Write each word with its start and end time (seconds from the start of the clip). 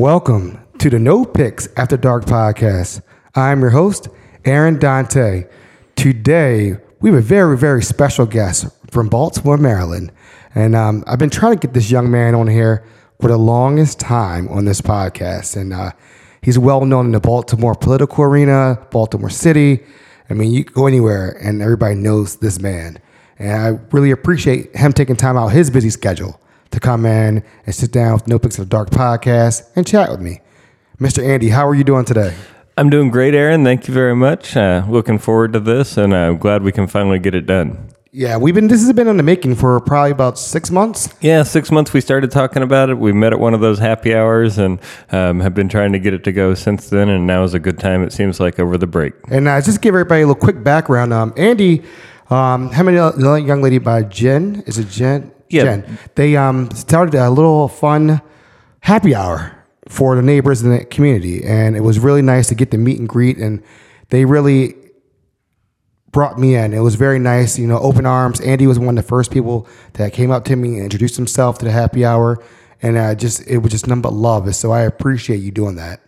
Welcome 0.00 0.58
to 0.78 0.88
the 0.88 0.98
No 0.98 1.26
Picks 1.26 1.68
After 1.76 1.98
Dark 1.98 2.24
podcast. 2.24 3.02
I'm 3.34 3.60
your 3.60 3.68
host, 3.68 4.08
Aaron 4.46 4.78
Dante. 4.78 5.44
Today, 5.94 6.78
we 7.00 7.10
have 7.10 7.18
a 7.18 7.22
very, 7.22 7.58
very 7.58 7.82
special 7.82 8.24
guest 8.24 8.66
from 8.90 9.10
Baltimore, 9.10 9.58
Maryland. 9.58 10.10
And 10.54 10.74
um, 10.74 11.04
I've 11.06 11.18
been 11.18 11.28
trying 11.28 11.58
to 11.58 11.66
get 11.66 11.74
this 11.74 11.90
young 11.90 12.10
man 12.10 12.34
on 12.34 12.46
here 12.46 12.82
for 13.20 13.28
the 13.28 13.36
longest 13.36 14.00
time 14.00 14.48
on 14.48 14.64
this 14.64 14.80
podcast. 14.80 15.60
And 15.60 15.74
uh, 15.74 15.92
he's 16.40 16.58
well 16.58 16.86
known 16.86 17.04
in 17.04 17.12
the 17.12 17.20
Baltimore 17.20 17.74
political 17.74 18.24
arena, 18.24 18.78
Baltimore 18.90 19.28
City. 19.28 19.80
I 20.30 20.32
mean, 20.32 20.50
you 20.50 20.64
go 20.64 20.86
anywhere 20.86 21.36
and 21.42 21.60
everybody 21.60 21.96
knows 21.96 22.36
this 22.36 22.58
man. 22.58 22.98
And 23.38 23.52
I 23.52 23.78
really 23.94 24.12
appreciate 24.12 24.74
him 24.74 24.94
taking 24.94 25.16
time 25.16 25.36
out 25.36 25.48
of 25.48 25.52
his 25.52 25.68
busy 25.68 25.90
schedule 25.90 26.40
to 26.70 26.80
come 26.80 27.06
in 27.06 27.42
and 27.66 27.74
sit 27.74 27.92
down 27.92 28.14
with 28.14 28.28
No 28.28 28.38
Picks 28.38 28.58
After 28.58 28.68
Dark 28.68 28.90
podcast 28.90 29.68
and 29.76 29.86
chat 29.86 30.10
with 30.10 30.20
me. 30.20 30.40
Mr. 30.98 31.24
Andy, 31.24 31.48
how 31.48 31.66
are 31.66 31.74
you 31.74 31.84
doing 31.84 32.04
today? 32.04 32.34
I'm 32.76 32.90
doing 32.90 33.10
great, 33.10 33.34
Aaron. 33.34 33.64
Thank 33.64 33.88
you 33.88 33.94
very 33.94 34.14
much. 34.14 34.56
Uh, 34.56 34.84
looking 34.88 35.18
forward 35.18 35.52
to 35.52 35.60
this, 35.60 35.96
and 35.96 36.14
I'm 36.14 36.38
glad 36.38 36.62
we 36.62 36.72
can 36.72 36.86
finally 36.86 37.18
get 37.18 37.34
it 37.34 37.46
done. 37.46 37.90
Yeah, 38.12 38.38
we've 38.38 38.54
been. 38.54 38.66
This 38.66 38.82
has 38.84 38.92
been 38.92 39.06
in 39.06 39.16
the 39.16 39.22
making 39.22 39.54
for 39.54 39.78
probably 39.80 40.10
about 40.10 40.36
six 40.36 40.70
months. 40.70 41.14
Yeah, 41.20 41.44
six 41.44 41.70
months 41.70 41.92
we 41.92 42.00
started 42.00 42.32
talking 42.32 42.62
about 42.62 42.90
it. 42.90 42.98
We 42.98 43.12
met 43.12 43.32
at 43.32 43.38
one 43.38 43.54
of 43.54 43.60
those 43.60 43.78
happy 43.78 44.14
hours 44.14 44.58
and 44.58 44.80
um, 45.12 45.38
have 45.40 45.54
been 45.54 45.68
trying 45.68 45.92
to 45.92 46.00
get 46.00 46.12
it 46.12 46.24
to 46.24 46.32
go 46.32 46.54
since 46.54 46.90
then. 46.90 47.08
And 47.08 47.24
now 47.24 47.44
is 47.44 47.54
a 47.54 47.60
good 47.60 47.78
time. 47.78 48.02
It 48.02 48.12
seems 48.12 48.40
like 48.40 48.58
over 48.58 48.76
the 48.76 48.88
break. 48.88 49.12
And 49.28 49.46
uh, 49.46 49.60
just 49.60 49.80
give 49.80 49.94
everybody 49.94 50.22
a 50.22 50.26
little 50.26 50.40
quick 50.40 50.64
background. 50.64 51.12
Um, 51.12 51.32
Andy, 51.36 51.84
um, 52.30 52.70
how 52.70 52.82
many 52.82 52.96
young 52.96 53.62
lady 53.62 53.78
by 53.78 54.02
Jen? 54.02 54.64
Is 54.66 54.78
it 54.78 54.88
Jen? 54.88 55.30
Yeah. 55.50 55.64
Jen. 55.64 55.98
They 56.14 56.36
um, 56.36 56.70
started 56.70 57.14
a 57.14 57.28
little 57.30 57.68
fun 57.68 58.22
happy 58.80 59.14
hour 59.14 59.56
for 59.88 60.16
the 60.16 60.22
neighbors 60.22 60.62
in 60.62 60.70
the 60.70 60.84
community, 60.84 61.44
and 61.44 61.76
it 61.76 61.80
was 61.80 61.98
really 61.98 62.22
nice 62.22 62.48
to 62.48 62.54
get 62.54 62.70
the 62.70 62.78
meet 62.78 62.98
and 62.98 63.08
greet. 63.08 63.36
And 63.38 63.62
they 64.08 64.24
really 64.24 64.76
brought 66.12 66.38
me 66.38 66.54
in. 66.54 66.72
It 66.72 66.80
was 66.80 66.94
very 66.94 67.18
nice, 67.18 67.58
you 67.58 67.66
know, 67.66 67.78
open 67.78 68.06
arms. 68.06 68.40
Andy 68.40 68.66
was 68.66 68.78
one 68.78 68.96
of 68.96 69.04
the 69.04 69.08
first 69.08 69.30
people 69.30 69.68
that 69.94 70.12
came 70.12 70.30
up 70.30 70.44
to 70.46 70.56
me 70.56 70.74
and 70.74 70.84
introduced 70.84 71.16
himself 71.16 71.58
to 71.58 71.64
the 71.64 71.72
happy 71.72 72.04
hour, 72.04 72.42
and 72.82 72.96
uh, 72.96 73.14
just 73.14 73.46
it 73.46 73.58
was 73.58 73.72
just 73.72 73.86
nothing 73.86 74.02
but 74.02 74.12
love. 74.12 74.54
So 74.54 74.70
I 74.70 74.82
appreciate 74.82 75.38
you 75.38 75.50
doing 75.50 75.76
that. 75.76 76.00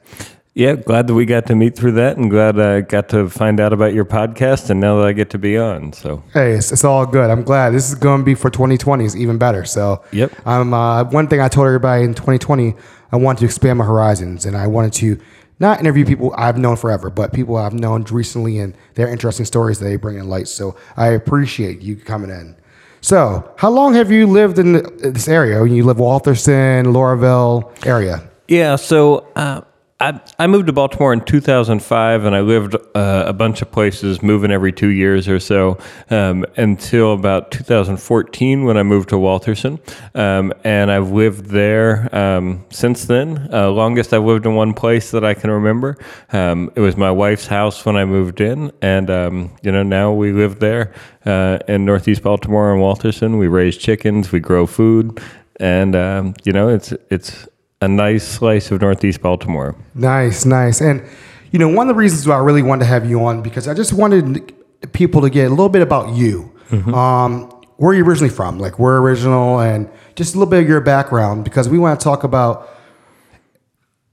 Yeah, 0.55 0.75
glad 0.75 1.07
that 1.07 1.15
we 1.15 1.25
got 1.25 1.47
to 1.47 1.55
meet 1.55 1.77
through 1.77 1.93
that, 1.93 2.19
and 2.19 2.31
glad 2.31 2.61
I 2.61 2.83
got 2.83 3.09
to 3.11 3.31
find 3.31 3.59
out 3.59 3.73
about 3.73 3.95
your 3.95 4.05
podcast, 4.05 4.69
and 4.69 4.81
now 4.81 4.99
that 4.99 5.07
I 5.07 5.13
get 5.13 5.31
to 5.31 5.39
be 5.39 5.57
on. 5.57 5.95
So 5.95 6.23
Hey, 6.35 6.53
it's, 6.53 6.71
it's 6.71 6.85
all 6.85 7.07
good. 7.07 7.31
I'm 7.31 7.43
glad 7.43 7.71
this 7.71 7.89
is 7.89 7.95
going 7.95 8.21
to 8.21 8.25
be 8.25 8.35
for 8.35 8.51
2020 8.51 9.03
is 9.05 9.17
even 9.17 9.39
better. 9.39 9.65
So 9.65 10.05
Yep. 10.13 10.47
Um, 10.47 10.75
uh, 10.75 11.05
one 11.05 11.27
thing 11.27 11.41
I 11.41 11.49
told 11.49 11.67
everybody 11.69 12.05
in 12.05 12.13
2020, 12.13 12.75
I 13.13 13.17
wanted 13.17 13.41
to 13.41 13.45
expand 13.47 13.79
my 13.79 13.87
horizons, 13.87 14.45
and 14.45 14.55
I 14.55 14.67
wanted 14.67 14.93
to 14.95 15.19
not 15.59 15.81
interview 15.81 16.05
people 16.05 16.35
I've 16.37 16.59
known 16.59 16.77
forever, 16.77 17.09
but 17.09 17.33
people 17.33 17.57
I've 17.57 17.73
known 17.73 18.03
recently 18.11 18.59
and 18.59 18.77
their 18.95 19.09
interesting 19.09 19.47
stories 19.47 19.79
that 19.79 19.87
they 19.87 19.97
bring 19.97 20.19
in 20.19 20.29
light. 20.29 20.49
So 20.49 20.77
I 20.99 21.09
appreciate 21.09 21.81
you 21.81 21.97
coming 21.97 22.31
in. 22.31 22.57
So, 23.01 23.53
how 23.57 23.71
long 23.71 23.95
have 23.95 24.13
you 24.13 24.27
lived 24.29 24.59
in 24.59 24.75
this 24.99 25.27
area? 25.29 25.65
You 25.65 25.85
live 25.85 25.97
Waltherson, 25.97 26.87
Lauraville 26.87 27.87
area. 27.87 28.29
Yeah, 28.47 28.77
so 28.77 29.27
uh, 29.35 29.63
I 30.03 30.21
I 30.37 30.49
moved 30.49 30.67
to 30.67 30.73
Baltimore 30.73 31.13
in 31.13 31.21
2005, 31.21 32.25
and 32.25 32.35
I 32.35 32.41
lived 32.41 32.75
uh, 32.75 33.25
a 33.25 33.33
bunch 33.33 33.63
of 33.63 33.71
places, 33.71 34.21
moving 34.21 34.51
every 34.51 34.73
two 34.73 34.89
years 34.89 35.29
or 35.29 35.39
so, 35.39 35.79
um, 36.11 36.45
until 36.57 37.13
about 37.13 37.53
2014 37.53 38.65
when 38.65 38.77
I 38.77 38.83
moved 38.83 39.11
to 39.11 39.15
Waltherson, 39.15 39.79
um, 40.17 40.53
and 40.65 40.91
I've 40.91 41.13
lived 41.13 41.47
there 41.47 42.13
um, 42.13 42.65
since 42.71 43.05
then. 43.05 43.49
Uh, 43.53 43.71
longest 43.71 44.13
I've 44.13 44.25
lived 44.25 44.45
in 44.45 44.57
one 44.57 44.75
place 44.75 45.13
that 45.13 45.25
I 45.25 45.35
can 45.35 45.53
remember. 45.53 45.97
Um, 46.33 46.73
it 46.75 46.81
was 46.81 46.97
my 46.97 47.13
wife's 47.13 47.47
house 47.47 47.85
when 47.85 47.95
I 47.95 48.05
moved 48.05 48.41
in, 48.41 48.73
and 48.83 49.09
um, 49.09 49.57
you 49.63 49.71
know 49.71 49.85
now 49.85 50.13
we 50.13 50.33
live 50.33 50.59
there 50.59 50.93
uh, 51.25 51.61
in 51.69 51.85
Northeast 51.85 52.25
Baltimore 52.25 52.73
and 52.73 52.83
Waltherson. 52.83 53.39
We 53.39 53.47
raise 53.47 53.77
chickens, 53.77 54.33
we 54.33 54.41
grow 54.41 54.67
food, 54.67 55.23
and 55.61 55.95
um, 55.95 56.35
you 56.43 56.53
know 56.53 56.69
it's 56.69 56.93
it's 57.09 57.47
a 57.83 57.89
nice 57.89 58.27
slice 58.27 58.71
of 58.71 58.81
Northeast 58.81 59.21
Baltimore. 59.21 59.75
Nice, 59.95 60.45
nice. 60.45 60.81
And 60.81 61.03
you 61.51 61.59
know, 61.59 61.69
one 61.69 61.89
of 61.89 61.95
the 61.95 61.99
reasons 61.99 62.27
why 62.27 62.37
I 62.37 62.39
really 62.39 62.63
wanted 62.63 62.85
to 62.85 62.87
have 62.87 63.09
you 63.09 63.23
on 63.25 63.43
because 63.43 63.69
I 63.69 63.75
just 63.75 63.93
wanted 63.93 64.55
people 64.93 65.21
to 65.21 65.29
get 65.29 65.49
a 65.49 65.51
little 65.51 65.69
bit 65.69 65.83
about 65.83 66.15
you. 66.15 66.51
Um, 66.95 67.51
where 67.77 67.91
are 67.91 67.95
you 67.95 68.05
originally 68.05 68.33
from? 68.33 68.59
Like, 68.59 68.79
where 68.79 68.97
original, 68.97 69.61
and 69.61 69.91
just 70.15 70.35
a 70.35 70.39
little 70.39 70.51
bit 70.51 70.63
of 70.63 70.69
your 70.69 70.81
background 70.81 71.45
because 71.45 71.69
we 71.69 71.79
want 71.79 72.01
to 72.01 72.03
talk 72.03 72.25
about 72.25 72.71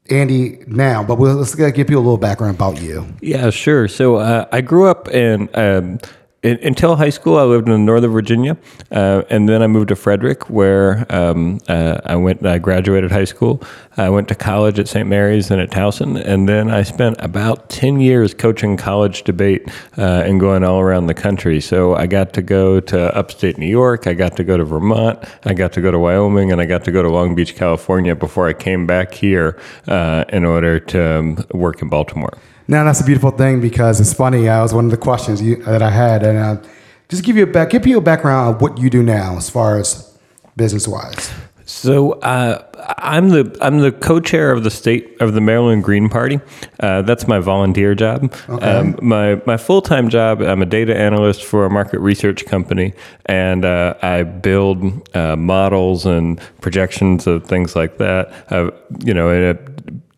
Andy 0.10 0.64
now, 0.68 1.02
but 1.02 1.18
we'll, 1.18 1.36
let's 1.36 1.56
give 1.56 1.74
people 1.74 1.96
a 1.96 2.04
little 2.04 2.18
background 2.18 2.56
about 2.56 2.82
you. 2.82 3.08
Yeah, 3.22 3.50
sure. 3.50 3.88
So 3.88 4.18
uh, 4.18 4.46
I 4.52 4.60
grew 4.60 4.88
up 4.88 5.08
in. 5.08 5.50
Um, 5.54 6.00
in, 6.42 6.58
until 6.64 6.96
high 6.96 7.10
school, 7.10 7.38
I 7.38 7.44
lived 7.44 7.68
in 7.68 7.86
Northern 7.86 8.12
Virginia, 8.12 8.58
uh, 8.92 9.24
and 9.30 9.50
then 9.50 9.62
I 9.62 9.68
moved 9.68 9.90
to 9.90 9.96
Frederick, 9.96 10.50
where 10.50 11.06
um, 11.10 11.60
uh, 11.68 12.00
I 12.06 12.16
went. 12.16 12.46
I 12.46 12.60
graduated 12.60 13.12
high 13.12 13.26
school. 13.26 13.62
I 13.98 14.10
went 14.10 14.30
to 14.30 14.36
college 14.36 14.80
at 14.80 14.88
St. 14.88 15.08
Mary's 15.08 15.52
and 15.52 15.60
at 15.60 15.70
Towson, 15.70 16.16
and 16.24 16.48
then 16.48 16.70
I 16.70 16.84
spent 16.84 17.18
about 17.20 17.70
ten 17.70 18.00
years 18.00 18.34
coaching 18.34 18.78
college 18.78 19.24
debate 19.24 19.68
uh, 19.98 20.24
and 20.26 20.40
going 20.40 20.64
all 20.64 20.80
around 20.80 21.08
the 21.08 21.14
country. 21.14 21.60
So 21.60 21.96
I 21.96 22.08
got 22.08 22.32
to 22.34 22.42
go 22.42 22.80
to 22.80 23.16
upstate 23.16 23.58
New 23.58 23.68
York. 23.68 24.08
I 24.08 24.14
got 24.14 24.38
to 24.38 24.44
go 24.46 24.56
to 24.56 24.64
Vermont. 24.64 25.20
I 25.44 25.54
got 25.54 25.74
to 25.74 25.82
go 25.82 25.92
to 25.92 26.00
Wyoming, 26.00 26.54
and 26.54 26.62
I 26.62 26.66
got 26.66 26.86
to 26.86 26.92
go 26.92 27.04
to 27.04 27.10
Long 27.10 27.36
Beach, 27.36 27.56
California, 27.56 28.16
before 28.16 28.48
I 28.48 28.54
came 28.54 28.88
back 28.88 29.14
here 29.14 29.60
uh, 29.88 30.24
in 30.30 30.46
order 30.46 30.80
to 30.80 31.20
um, 31.20 31.46
work 31.52 31.82
in 31.82 31.90
Baltimore. 31.90 32.38
Now 32.70 32.84
that's 32.84 33.02
a 33.02 33.04
beautiful 33.04 33.32
thing 33.32 33.62
because 33.62 34.00
it's 34.00 34.14
funny. 34.14 34.48
I 34.48 34.62
was 34.62 34.76
one 34.76 34.86
of 34.86 34.92
the 34.92 34.98
questions 34.98 35.42
you, 35.42 35.56
that 35.64 35.82
I 35.82 35.90
had, 35.90 36.22
and 36.22 36.38
uh, 36.38 36.62
just 37.10 37.24
give 37.24 37.36
you 37.36 37.44
a 37.44 37.48
back, 37.48 37.72
give 37.72 37.88
you 37.88 37.98
a 37.98 38.02
background 38.02 38.56
of 38.56 38.62
what 38.62 38.78
you 38.78 38.92
do 38.92 39.02
now 39.02 39.38
as 39.38 39.50
far 39.50 39.80
as 39.80 40.16
business 40.56 40.88
wise. 40.88 41.34
So 41.66 42.12
uh, 42.14 42.64
I'm 43.00 43.30
the 43.30 43.58
I'm 43.60 43.80
the 43.80 43.92
co-chair 43.92 44.52
of 44.52 44.64
the 44.64 44.70
state 44.70 45.20
of 45.20 45.34
the 45.34 45.42
Maryland 45.42 45.84
Green 45.84 46.10
Party. 46.10 46.40
Uh, 46.80 47.02
that's 47.02 47.28
my 47.28 47.40
volunteer 47.40 47.96
job. 47.96 48.32
Um, 48.48 49.00
my 49.02 49.42
my 49.48 49.58
full 49.58 49.82
time 49.82 50.08
job. 50.08 50.40
I'm 50.40 50.62
a 50.62 50.68
data 50.68 50.96
analyst 50.96 51.44
for 51.44 51.66
a 51.66 51.72
market 51.72 52.00
research 52.02 52.46
company, 52.46 52.94
and 53.26 53.66
uh, 53.66 53.96
I 54.04 54.22
build 54.22 55.10
uh, 55.18 55.36
models 55.36 56.06
and 56.06 56.40
projections 56.62 57.26
of 57.26 57.48
things 57.48 57.76
like 57.76 57.98
that. 57.98 58.32
Uh, 58.52 58.70
you 59.04 59.16
know. 59.16 59.58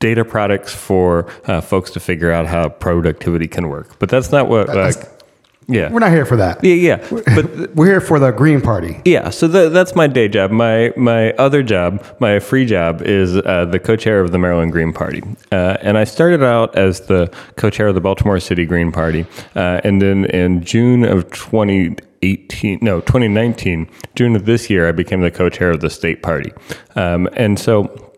Uh 0.01 0.07
Data 0.07 0.25
products 0.25 0.73
for 0.73 1.25
uh, 1.45 1.61
folks 1.61 1.91
to 1.91 1.99
figure 1.99 2.31
out 2.31 2.47
how 2.47 2.69
productivity 2.69 3.47
can 3.47 3.67
work, 3.69 3.87
but 3.99 4.09
that's 4.09 4.31
not 4.31 4.47
what. 4.49 4.67
Like, 4.67 4.95
yeah, 5.67 5.91
We're 5.91 5.99
not 5.99 6.11
here 6.11 6.25
for 6.25 6.35
that. 6.37 6.61
yeah, 6.63 6.73
yeah. 6.73 6.97
But 7.35 7.75
We're 7.75 7.85
here 7.85 8.01
for 8.01 8.19
the 8.19 8.31
Green 8.31 8.61
Party. 8.61 8.99
yeah, 9.05 9.29
so 9.29 9.47
tha 9.47 9.69
that's 9.69 9.95
my 9.95 10.07
day 10.07 10.27
job. 10.27 10.51
My 10.51 10.91
my 10.97 11.31
other 11.33 11.63
job, 11.63 12.03
my 12.19 12.39
free 12.39 12.65
job, 12.65 13.01
is 13.03 13.37
uh, 13.37 13.65
the 13.71 13.79
co-chair 13.79 14.19
of 14.21 14.31
the 14.31 14.37
Maryland 14.37 14.71
Green 14.71 14.91
Party, 14.91 15.21
uh, 15.51 15.77
and 15.81 15.97
I 15.97 16.03
started 16.05 16.43
out 16.43 16.75
as 16.75 17.01
the 17.01 17.29
co-chair 17.55 17.87
of 17.87 17.95
the 17.95 18.01
Baltimore 18.01 18.39
City 18.39 18.65
Green 18.65 18.91
Party, 18.91 19.25
uh, 19.55 19.79
and 19.85 20.01
then 20.01 20.25
in 20.25 20.63
June 20.63 21.05
of 21.05 21.29
2018, 21.31 22.79
no 22.81 22.99
2019, 23.01 23.87
June 24.15 24.35
of 24.35 24.45
this 24.45 24.69
year, 24.69 24.89
I 24.89 24.91
became 24.91 25.21
the 25.21 25.31
co-chair 25.31 25.69
of 25.69 25.79
the 25.79 25.89
state 25.89 26.21
party, 26.23 26.51
um, 26.95 27.29
and 27.33 27.57
so. 27.59 28.10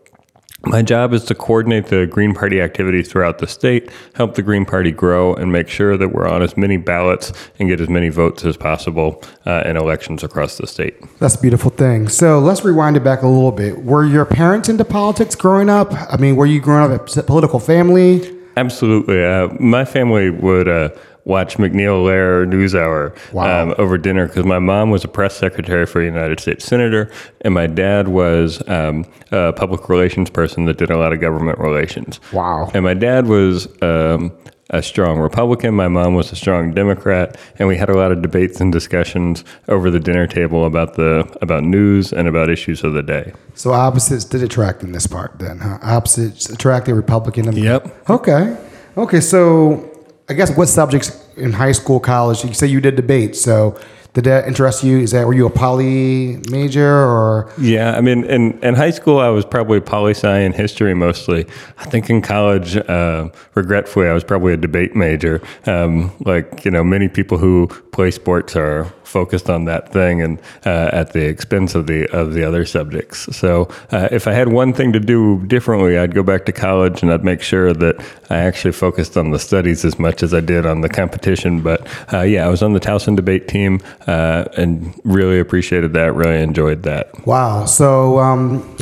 My 0.66 0.82
job 0.82 1.12
is 1.12 1.24
to 1.24 1.34
coordinate 1.34 1.86
the 1.86 2.06
Green 2.06 2.34
Party 2.34 2.60
activities 2.60 3.10
throughout 3.10 3.38
the 3.38 3.46
state, 3.46 3.90
help 4.14 4.34
the 4.34 4.42
Green 4.42 4.64
Party 4.64 4.90
grow, 4.90 5.34
and 5.34 5.52
make 5.52 5.68
sure 5.68 5.96
that 5.96 6.08
we're 6.08 6.26
on 6.26 6.42
as 6.42 6.56
many 6.56 6.76
ballots 6.76 7.32
and 7.58 7.68
get 7.68 7.80
as 7.80 7.88
many 7.88 8.08
votes 8.08 8.44
as 8.44 8.56
possible 8.56 9.22
uh, 9.46 9.62
in 9.66 9.76
elections 9.76 10.22
across 10.22 10.56
the 10.56 10.66
state. 10.66 10.96
That's 11.18 11.34
a 11.34 11.40
beautiful 11.40 11.70
thing. 11.70 12.08
So 12.08 12.38
let's 12.38 12.64
rewind 12.64 12.96
it 12.96 13.04
back 13.04 13.22
a 13.22 13.28
little 13.28 13.52
bit. 13.52 13.84
Were 13.84 14.04
your 14.04 14.24
parents 14.24 14.68
into 14.68 14.84
politics 14.84 15.34
growing 15.34 15.68
up? 15.68 15.92
I 15.92 16.16
mean, 16.16 16.36
were 16.36 16.46
you 16.46 16.60
growing 16.60 16.92
up 16.92 17.08
in 17.08 17.18
a 17.18 17.22
political 17.22 17.60
family? 17.60 18.30
Absolutely. 18.56 19.24
Uh, 19.24 19.48
my 19.58 19.84
family 19.84 20.30
would 20.30 20.68
uh, 20.68 20.90
watch 21.24 21.56
MacNeil 21.56 22.04
Lehrer 22.04 22.46
NewsHour 22.46 23.32
Wow. 23.32 23.62
um, 23.62 23.74
over 23.78 23.96
dinner 23.98 24.26
because 24.26 24.44
my 24.44 24.58
mom 24.58 24.90
was 24.90 25.04
a 25.04 25.08
press 25.08 25.36
secretary 25.36 25.86
for 25.86 26.00
a 26.02 26.04
United 26.04 26.40
States 26.40 26.64
senator, 26.64 27.10
and 27.40 27.54
my 27.54 27.66
dad 27.66 28.08
was 28.08 28.66
um, 28.68 29.06
a 29.32 29.52
public 29.52 29.88
relations 29.88 30.30
person 30.30 30.66
that 30.66 30.76
did 30.78 30.90
a 30.90 30.96
lot 30.98 31.12
of 31.12 31.20
government 31.20 31.58
relations. 31.58 32.20
Wow. 32.32 32.70
And 32.74 32.84
my 32.84 32.94
dad 32.94 33.26
was 33.26 33.66
um, 33.82 34.32
a 34.70 34.82
strong 34.82 35.18
Republican. 35.18 35.74
My 35.74 35.88
mom 35.88 36.14
was 36.14 36.32
a 36.32 36.36
strong 36.36 36.72
Democrat, 36.72 37.36
and 37.58 37.68
we 37.68 37.76
had 37.76 37.88
a 37.88 37.94
lot 37.96 38.12
of 38.12 38.20
debates 38.22 38.60
and 38.60 38.72
discussions 38.72 39.44
over 39.68 39.90
the 39.90 40.00
dinner 40.00 40.26
table 40.26 40.64
about 40.66 40.94
the 40.94 41.26
about 41.40 41.64
news 41.64 42.12
and 42.12 42.28
about 42.28 42.50
issues 42.50 42.82
of 42.84 42.92
the 42.92 43.02
day. 43.02 43.32
So 43.54 43.72
opposites 43.72 44.24
did 44.24 44.42
attract 44.42 44.82
in 44.82 44.92
this 44.92 45.06
part 45.06 45.38
then, 45.38 45.58
huh? 45.58 45.78
Opposites 45.82 46.48
attracted 46.50 46.94
Republican. 46.94 47.48
And 47.48 47.56
Yep. 47.56 48.10
Okay. 48.10 48.56
Okay. 48.96 49.20
So 49.20 49.90
I 50.28 50.32
guess 50.32 50.56
what 50.56 50.66
subjects 50.66 51.22
in 51.36 51.52
high 51.52 51.72
school, 51.72 52.00
college? 52.00 52.44
You 52.44 52.54
say 52.54 52.66
you 52.66 52.80
did 52.80 52.96
debate. 52.96 53.36
So 53.36 53.78
did 54.14 54.24
that 54.24 54.46
interest 54.46 54.82
you? 54.82 54.98
Is 54.98 55.10
that 55.10 55.26
were 55.26 55.34
you 55.34 55.44
a 55.44 55.50
poly 55.50 56.40
major 56.50 56.88
or? 56.88 57.52
Yeah, 57.58 57.94
I 57.96 58.00
mean, 58.00 58.24
in, 58.24 58.58
in 58.60 58.74
high 58.74 58.92
school, 58.92 59.18
I 59.18 59.28
was 59.28 59.44
probably 59.44 59.80
poli 59.80 60.12
sci 60.12 60.38
and 60.38 60.54
history 60.54 60.94
mostly. 60.94 61.46
I 61.78 61.84
think 61.86 62.08
in 62.08 62.22
college, 62.22 62.76
uh, 62.76 63.28
regretfully, 63.54 64.08
I 64.08 64.14
was 64.14 64.24
probably 64.24 64.54
a 64.54 64.56
debate 64.56 64.96
major. 64.96 65.42
Um, 65.66 66.10
like 66.20 66.64
you 66.64 66.70
know, 66.70 66.84
many 66.84 67.08
people 67.08 67.36
who 67.36 67.66
play 67.92 68.10
sports 68.10 68.56
are 68.56 68.84
focused 69.14 69.48
on 69.48 69.64
that 69.66 69.92
thing 69.92 70.20
and 70.20 70.40
uh, 70.66 70.90
at 70.92 71.12
the 71.12 71.24
expense 71.24 71.76
of 71.76 71.86
the 71.86 72.00
of 72.10 72.34
the 72.34 72.42
other 72.42 72.64
subjects. 72.66 73.34
So, 73.36 73.68
uh, 73.92 74.08
if 74.10 74.26
I 74.26 74.32
had 74.32 74.48
one 74.48 74.72
thing 74.72 74.92
to 74.92 74.98
do 74.98 75.46
differently, 75.46 75.96
I'd 75.96 76.14
go 76.14 76.24
back 76.24 76.44
to 76.46 76.52
college 76.52 77.00
and 77.02 77.12
I'd 77.12 77.24
make 77.24 77.40
sure 77.40 77.72
that 77.72 78.04
I 78.28 78.38
actually 78.38 78.72
focused 78.72 79.16
on 79.16 79.30
the 79.30 79.38
studies 79.38 79.84
as 79.84 80.00
much 80.00 80.24
as 80.24 80.34
I 80.34 80.40
did 80.40 80.66
on 80.66 80.80
the 80.80 80.88
competition. 80.88 81.62
But 81.62 81.86
uh, 82.12 82.22
yeah, 82.22 82.44
I 82.44 82.48
was 82.48 82.60
on 82.60 82.72
the 82.72 82.80
Towson 82.80 83.14
debate 83.14 83.46
team 83.46 83.80
uh, 84.08 84.46
and 84.56 85.00
really 85.04 85.38
appreciated 85.38 85.92
that. 85.92 86.14
Really 86.14 86.42
enjoyed 86.42 86.82
that. 86.82 87.24
Wow. 87.24 87.66
So, 87.66 88.18
um, 88.18 88.76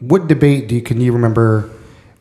what 0.00 0.28
debate 0.28 0.68
do 0.68 0.74
you 0.74 0.82
can 0.82 1.00
you 1.00 1.12
remember? 1.12 1.70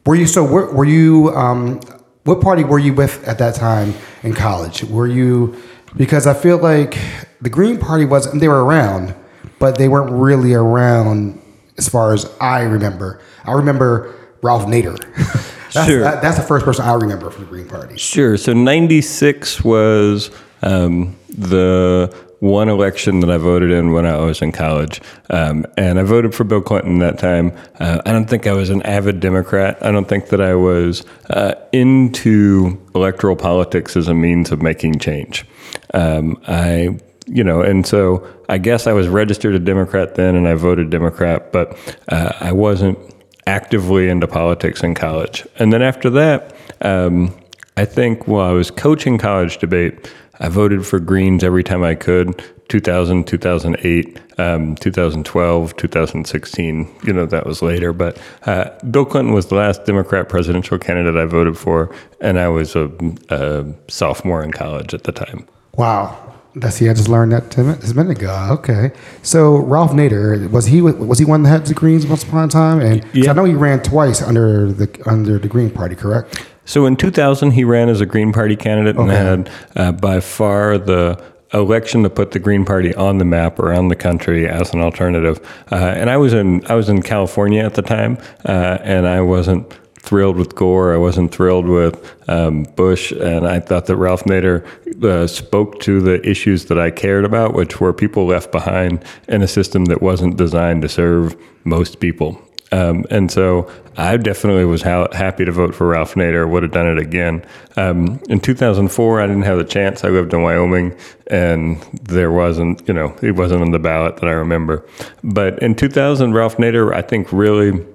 Were 0.06 0.16
you 0.16 0.26
so? 0.26 0.42
Were, 0.46 0.74
were 0.74 0.86
you? 0.86 1.36
Um, 1.36 1.82
what 2.24 2.40
party 2.42 2.64
were 2.64 2.80
you 2.80 2.94
with 2.94 3.28
at 3.28 3.38
that 3.40 3.56
time 3.56 3.94
in 4.24 4.34
college? 4.34 4.86
Were 4.86 5.08
you? 5.08 5.56
Because 5.98 6.28
I 6.28 6.34
feel 6.34 6.58
like 6.58 6.98
the 7.42 7.50
Green 7.50 7.78
Party 7.80 8.06
wasn't, 8.06 8.40
they 8.40 8.48
were 8.48 8.64
around, 8.64 9.16
but 9.60 9.78
they 9.78 9.88
weren't 9.88 10.12
really 10.12 10.54
around 10.54 11.42
as 11.78 11.90
far 11.90 12.14
as 12.14 12.32
I 12.40 12.62
remember. 12.62 13.20
I 13.46 13.54
remember 13.54 14.14
Ralph 14.44 14.66
Nader. 14.66 14.98
that's, 15.74 15.88
Sure. 15.90 16.02
that- 16.02 16.22
that's 16.22 16.38
the 16.38 16.44
first 16.44 16.66
person 16.66 16.86
I 16.86 16.94
remember 16.94 17.30
from 17.32 17.46
the 17.46 17.50
Green 17.50 17.68
Party. 17.68 17.98
Sure. 17.98 18.38
So 18.38 18.54
96 18.54 19.64
was 19.64 20.30
um, 20.62 21.16
the 21.30 22.16
one 22.40 22.70
election 22.70 23.20
that 23.22 23.32
I 23.32 23.38
voted 23.38 23.72
in 23.72 23.92
when 23.94 24.06
I 24.06 24.18
was 24.18 24.44
in 24.44 24.52
college. 24.52 25.02
Um, 25.32 25.66
and 25.76 26.00
I 26.00 26.04
voted 26.04 26.36
for 26.36 26.44
Bill 26.44 26.62
Clinton 26.62 27.00
that 27.00 27.18
time. 27.18 27.52
Uh, 27.80 28.00
I 28.06 28.12
don't 28.12 28.30
think 28.30 28.46
I 28.46 28.54
was 28.54 28.70
an 28.70 28.84
avid 28.84 29.20
Democrat. 29.20 29.80
I 29.84 29.92
don't 29.92 30.08
think 30.08 30.28
that 30.30 30.40
I 30.42 30.54
was 30.54 31.04
uh, 31.32 31.56
into 31.74 32.80
electoral 32.94 33.36
politics 33.36 33.98
as 33.98 34.08
a 34.08 34.14
means 34.14 34.52
of 34.52 34.62
making 34.62 35.00
change. 35.00 35.46
Um, 35.94 36.42
I 36.48 37.00
you 37.28 37.44
know, 37.44 37.62
and 37.62 37.86
so 37.86 38.26
I 38.50 38.58
guess 38.58 38.88
I 38.88 38.94
was 38.94 39.08
registered 39.08 39.54
a 39.54 39.60
Democrat 39.60 40.16
then, 40.16 40.36
and 40.36 40.48
I 40.48 40.54
voted 40.54 40.90
Democrat, 40.90 41.52
but 41.52 41.78
uh, 42.08 42.32
I 42.40 42.54
wasn't 42.54 42.98
actively 43.46 44.10
into 44.10 44.28
politics 44.28 44.82
in 44.82 44.96
college. 44.96 45.46
And 45.60 45.74
then 45.74 45.82
after 45.82 46.10
that, 46.12 46.56
um, 46.82 47.36
I 47.76 47.86
think 47.86 48.28
while 48.28 48.50
I 48.50 48.54
was 48.54 48.72
coaching 48.72 49.18
college 49.18 49.58
debate, 49.58 50.12
I 50.40 50.50
voted 50.50 50.86
for 50.86 51.00
Greens 51.00 51.44
every 51.44 51.64
time 51.64 51.84
I 51.84 51.96
could. 51.96 52.44
2000, 52.70 53.26
2008, 53.26 54.20
um, 54.40 54.76
2012, 54.76 55.76
2016. 55.78 56.96
You 57.04 57.14
know, 57.14 57.26
that 57.26 57.46
was 57.46 57.62
later. 57.62 57.94
But 57.94 58.20
uh, 58.46 58.70
Bill 58.92 59.06
Clinton 59.06 59.34
was 59.34 59.48
the 59.48 59.56
last 59.56 59.86
Democrat 59.86 60.28
presidential 60.28 60.78
candidate 60.78 61.16
I 61.16 61.26
voted 61.26 61.58
for, 61.58 61.96
and 62.20 62.38
I 62.38 62.50
was 62.50 62.76
a, 62.76 62.92
a 63.30 63.66
sophomore 63.88 64.44
in 64.44 64.52
college 64.52 64.94
at 64.94 65.04
the 65.04 65.14
time. 65.14 65.48
Wow. 65.78 66.24
That's 66.56 66.78
see, 66.78 66.90
I 66.90 66.94
just 66.94 67.08
learned 67.08 67.32
that 67.34 67.52
ten 67.52 67.68
minutes, 67.68 67.92
a 67.92 67.94
minute 67.94 68.18
ago. 68.18 68.48
Okay, 68.60 68.92
so 69.22 69.58
Ralph 69.58 69.92
Nader 69.92 70.50
was 70.50 70.66
he 70.66 70.82
was 70.82 71.20
he 71.20 71.26
one 71.26 71.44
that 71.44 71.50
had 71.50 71.66
the 71.68 71.76
Greens 71.76 72.08
once 72.08 72.24
upon 72.24 72.46
a 72.46 72.52
time? 72.52 72.80
And 72.82 73.06
Yeah. 73.14 73.30
I 73.30 73.34
know 73.34 73.44
he 73.44 73.54
ran 73.54 73.84
twice 73.84 74.24
under 74.24 74.72
the 74.72 74.90
under 75.06 75.38
the 75.38 75.48
Green 75.48 75.70
Party, 75.70 75.94
correct? 75.96 76.44
So 76.66 76.88
in 76.88 76.96
2000, 76.96 77.52
he 77.52 77.64
ran 77.64 77.90
as 77.90 78.02
a 78.02 78.08
Green 78.08 78.34
Party 78.34 78.56
candidate 78.56 78.98
and 78.98 79.10
Okay. 79.12 79.16
had 79.24 79.50
uh, 79.76 79.92
by 79.92 80.20
far 80.20 80.80
the 80.80 81.22
election 81.54 82.02
to 82.04 82.10
put 82.10 82.32
the 82.32 82.40
Green 82.40 82.66
Party 82.66 82.94
on 82.96 83.20
the 83.20 83.26
map 83.26 83.60
around 83.60 83.90
the 83.90 83.96
country 83.96 84.50
as 84.50 84.74
an 84.74 84.82
alternative. 84.82 85.40
Uh, 85.72 85.76
and 85.76 86.10
I 86.10 86.18
was 86.18 86.34
in 86.34 86.66
I 86.68 86.74
was 86.74 86.90
in 86.90 87.04
California 87.04 87.64
at 87.64 87.76
the 87.76 87.84
time, 87.84 88.18
uh, 88.46 88.80
and 88.82 89.08
I 89.08 89.22
wasn't 89.22 89.72
thrilled 90.08 90.38
with 90.38 90.56
Gore. 90.56 90.94
I 90.94 90.98
wasn't 90.98 91.34
thrilled 91.34 91.68
with 91.68 92.16
um, 92.30 92.64
Bush, 92.64 93.12
and 93.12 93.46
I 93.46 93.60
thought 93.60 93.88
that 93.88 93.98
Ralph 93.98 94.24
Nader 94.24 94.66
uh, 95.04 95.28
spoke 95.28 95.82
to 95.82 96.00
the 96.00 96.26
issues 96.28 96.66
that 96.66 96.80
I 96.80 96.92
cared 96.92 97.26
about, 97.26 97.54
which 97.54 97.82
were 97.82 97.92
people 97.92 98.26
left 98.26 98.52
behind 98.52 99.04
in 99.28 99.42
a 99.42 99.48
system 99.48 99.86
that 99.86 100.02
wasn't 100.02 100.38
designed 100.38 100.82
to 100.84 100.90
serve 100.90 101.36
most 101.66 102.00
people. 102.00 102.42
Um, 102.72 103.06
and 103.10 103.32
so 103.32 103.70
I 103.98 104.18
definitely 104.18 104.66
was 104.66 104.82
ha- 104.82 105.08
happy 105.12 105.46
to 105.46 105.52
vote 105.52 105.76
for 105.76 105.88
Ralph 105.88 106.16
Nader. 106.16 106.50
Would 106.50 106.64
have 106.64 106.72
done 106.72 106.88
it 106.88 107.00
again. 107.00 107.46
Um, 107.76 108.22
in 108.30 108.40
2004, 108.40 109.22
I 109.22 109.28
didn't 109.28 109.44
have 109.44 109.58
the 109.58 109.64
chance. 109.64 110.04
I 110.04 110.10
lived 110.10 110.34
in 110.34 110.42
Wyoming, 110.42 110.98
and 111.28 111.82
there 112.04 112.32
wasn't, 112.32 112.86
you 112.88 112.94
know, 112.94 113.16
it 113.22 113.36
wasn't 113.36 113.62
on 113.62 113.72
the 113.72 113.80
ballot 113.80 114.18
that 114.18 114.28
I 114.28 114.34
remember. 114.34 114.86
But 115.24 115.62
in 115.62 115.76
2000, 115.76 116.34
Ralph 116.34 116.58
Nader, 116.58 116.94
I 116.94 117.02
think, 117.02 117.32
really 117.32 117.86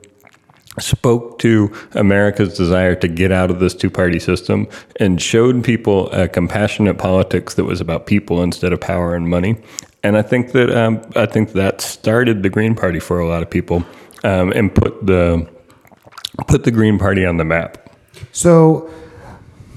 spoke 0.78 1.38
to 1.40 1.72
America's 1.92 2.56
desire 2.56 2.94
to 2.94 3.08
get 3.08 3.30
out 3.30 3.50
of 3.50 3.60
this 3.60 3.74
two 3.74 3.90
party 3.90 4.18
system 4.18 4.66
and 4.96 5.20
showed 5.20 5.62
people 5.64 6.10
a 6.12 6.28
compassionate 6.28 6.98
politics 6.98 7.54
that 7.54 7.64
was 7.64 7.80
about 7.80 8.06
people 8.06 8.42
instead 8.42 8.72
of 8.72 8.80
power 8.80 9.14
and 9.14 9.28
money. 9.28 9.56
And 10.02 10.16
I 10.16 10.22
think 10.22 10.52
that 10.52 10.70
um, 10.70 11.02
I 11.14 11.26
think 11.26 11.52
that 11.52 11.80
started 11.80 12.42
the 12.42 12.48
Green 12.48 12.74
Party 12.74 12.98
for 12.98 13.20
a 13.20 13.28
lot 13.28 13.42
of 13.42 13.50
people 13.50 13.84
um, 14.24 14.52
and 14.52 14.74
put 14.74 15.06
the 15.06 15.48
put 16.48 16.64
the 16.64 16.70
Green 16.70 16.98
Party 16.98 17.24
on 17.24 17.36
the 17.36 17.44
map. 17.44 17.94
So 18.32 18.90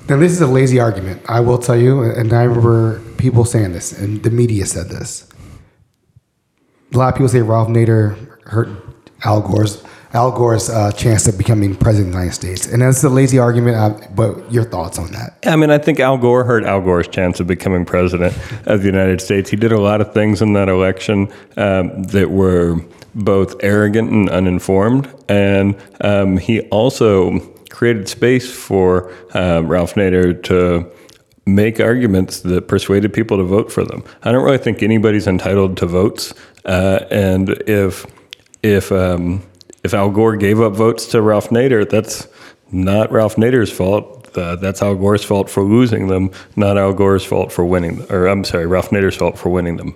now 0.09 0.17
this 0.17 0.31
is 0.31 0.41
a 0.41 0.47
lazy 0.47 0.79
argument. 0.79 1.21
I 1.27 1.41
will 1.41 1.57
tell 1.57 1.77
you, 1.77 2.03
and 2.03 2.31
I 2.33 2.43
remember 2.43 3.01
people 3.17 3.45
saying 3.45 3.73
this, 3.73 3.91
and 3.91 4.23
the 4.23 4.31
media 4.31 4.65
said 4.65 4.89
this. 4.89 5.27
A 6.93 6.97
lot 6.97 7.09
of 7.09 7.15
people 7.15 7.29
say 7.29 7.41
Ralph 7.41 7.67
Nader 7.67 8.15
hurt 8.47 8.69
Al 9.25 9.41
Gore's 9.41 9.83
Al 10.13 10.31
Gore's 10.31 10.69
uh, 10.69 10.93
chance 10.93 11.27
of 11.27 11.37
becoming 11.37 11.75
president 11.75 12.07
of 12.07 12.13
the 12.13 12.19
United 12.19 12.35
States, 12.35 12.67
and 12.71 12.81
that's 12.81 13.03
a 13.03 13.09
lazy 13.09 13.37
argument. 13.37 13.75
Uh, 13.75 14.07
but 14.15 14.49
your 14.49 14.63
thoughts 14.63 14.97
on 14.97 15.11
that? 15.11 15.37
I 15.45 15.57
mean, 15.57 15.71
I 15.71 15.77
think 15.77 15.99
Al 15.99 16.17
Gore 16.17 16.45
hurt 16.45 16.63
Al 16.63 16.79
Gore's 16.79 17.09
chance 17.09 17.41
of 17.41 17.47
becoming 17.47 17.83
president 17.83 18.33
of 18.65 18.79
the 18.79 18.85
United 18.85 19.19
States. 19.19 19.49
He 19.49 19.57
did 19.57 19.73
a 19.73 19.79
lot 19.79 19.99
of 19.99 20.13
things 20.13 20.41
in 20.41 20.53
that 20.53 20.69
election 20.69 21.27
um, 21.57 22.03
that 22.03 22.31
were 22.31 22.77
both 23.13 23.55
arrogant 23.61 24.09
and 24.09 24.29
uninformed, 24.29 25.13
and 25.27 25.75
um, 25.99 26.37
he 26.37 26.61
also 26.69 27.39
created 27.69 28.07
space 28.07 28.49
for 28.49 29.11
uh, 29.33 29.61
Ralph 29.65 29.95
Nader 29.95 30.41
to 30.43 30.89
make 31.45 31.81
arguments 31.81 32.39
that 32.39 32.69
persuaded 32.69 33.13
people 33.13 33.37
to 33.37 33.43
vote 33.43 33.69
for 33.69 33.83
them. 33.83 34.03
I 34.23 34.31
don't 34.31 34.45
really 34.45 34.57
think 34.59 34.81
anybody's 34.81 35.27
entitled 35.27 35.75
to 35.77 35.87
votes, 35.87 36.33
uh, 36.63 37.01
and 37.11 37.49
if 37.67 38.05
if 38.65 38.91
um, 38.91 39.43
if 39.83 39.93
Al 39.93 40.09
Gore 40.09 40.35
gave 40.35 40.59
up 40.59 40.73
votes 40.73 41.05
to 41.07 41.21
Ralph 41.21 41.49
Nader, 41.49 41.87
that's 41.87 42.27
not 42.71 43.11
Ralph 43.11 43.35
Nader's 43.35 43.71
fault. 43.71 44.35
Uh, 44.35 44.55
that's 44.57 44.81
Al 44.81 44.95
Gore's 44.95 45.23
fault 45.23 45.49
for 45.49 45.63
losing 45.63 46.07
them, 46.07 46.29
not 46.57 46.77
Al 46.77 46.93
Gore's 46.93 47.23
fault 47.23 47.51
for 47.51 47.63
winning. 47.63 48.05
Or 48.11 48.25
I'm 48.25 48.43
sorry, 48.43 48.65
Ralph 48.65 48.89
Nader's 48.89 49.15
fault 49.15 49.37
for 49.37 49.49
winning 49.49 49.77
them. 49.77 49.95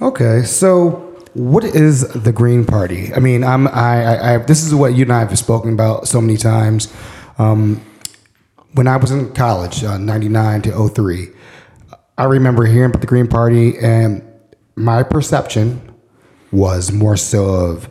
Okay, 0.00 0.42
so 0.42 0.90
what 1.34 1.64
is 1.64 2.08
the 2.08 2.32
Green 2.32 2.64
Party? 2.64 3.12
I 3.12 3.18
mean, 3.18 3.44
I'm 3.44 3.68
I, 3.68 4.04
I, 4.04 4.34
I 4.34 4.38
this 4.38 4.64
is 4.64 4.74
what 4.74 4.94
you 4.94 5.02
and 5.02 5.12
I 5.12 5.20
have 5.20 5.38
spoken 5.38 5.72
about 5.72 6.08
so 6.08 6.20
many 6.20 6.36
times. 6.36 6.92
Um, 7.36 7.84
when 8.72 8.88
I 8.88 8.96
was 8.96 9.10
in 9.10 9.32
college, 9.34 9.84
uh, 9.84 9.98
'99 9.98 10.62
to 10.62 10.88
03, 10.88 11.28
I 12.16 12.24
remember 12.24 12.64
hearing 12.64 12.90
about 12.90 13.00
the 13.00 13.06
Green 13.06 13.28
Party, 13.28 13.76
and 13.78 14.22
my 14.76 15.02
perception 15.02 15.80
was 16.50 16.92
more 16.92 17.16
so 17.16 17.46
of 17.46 17.90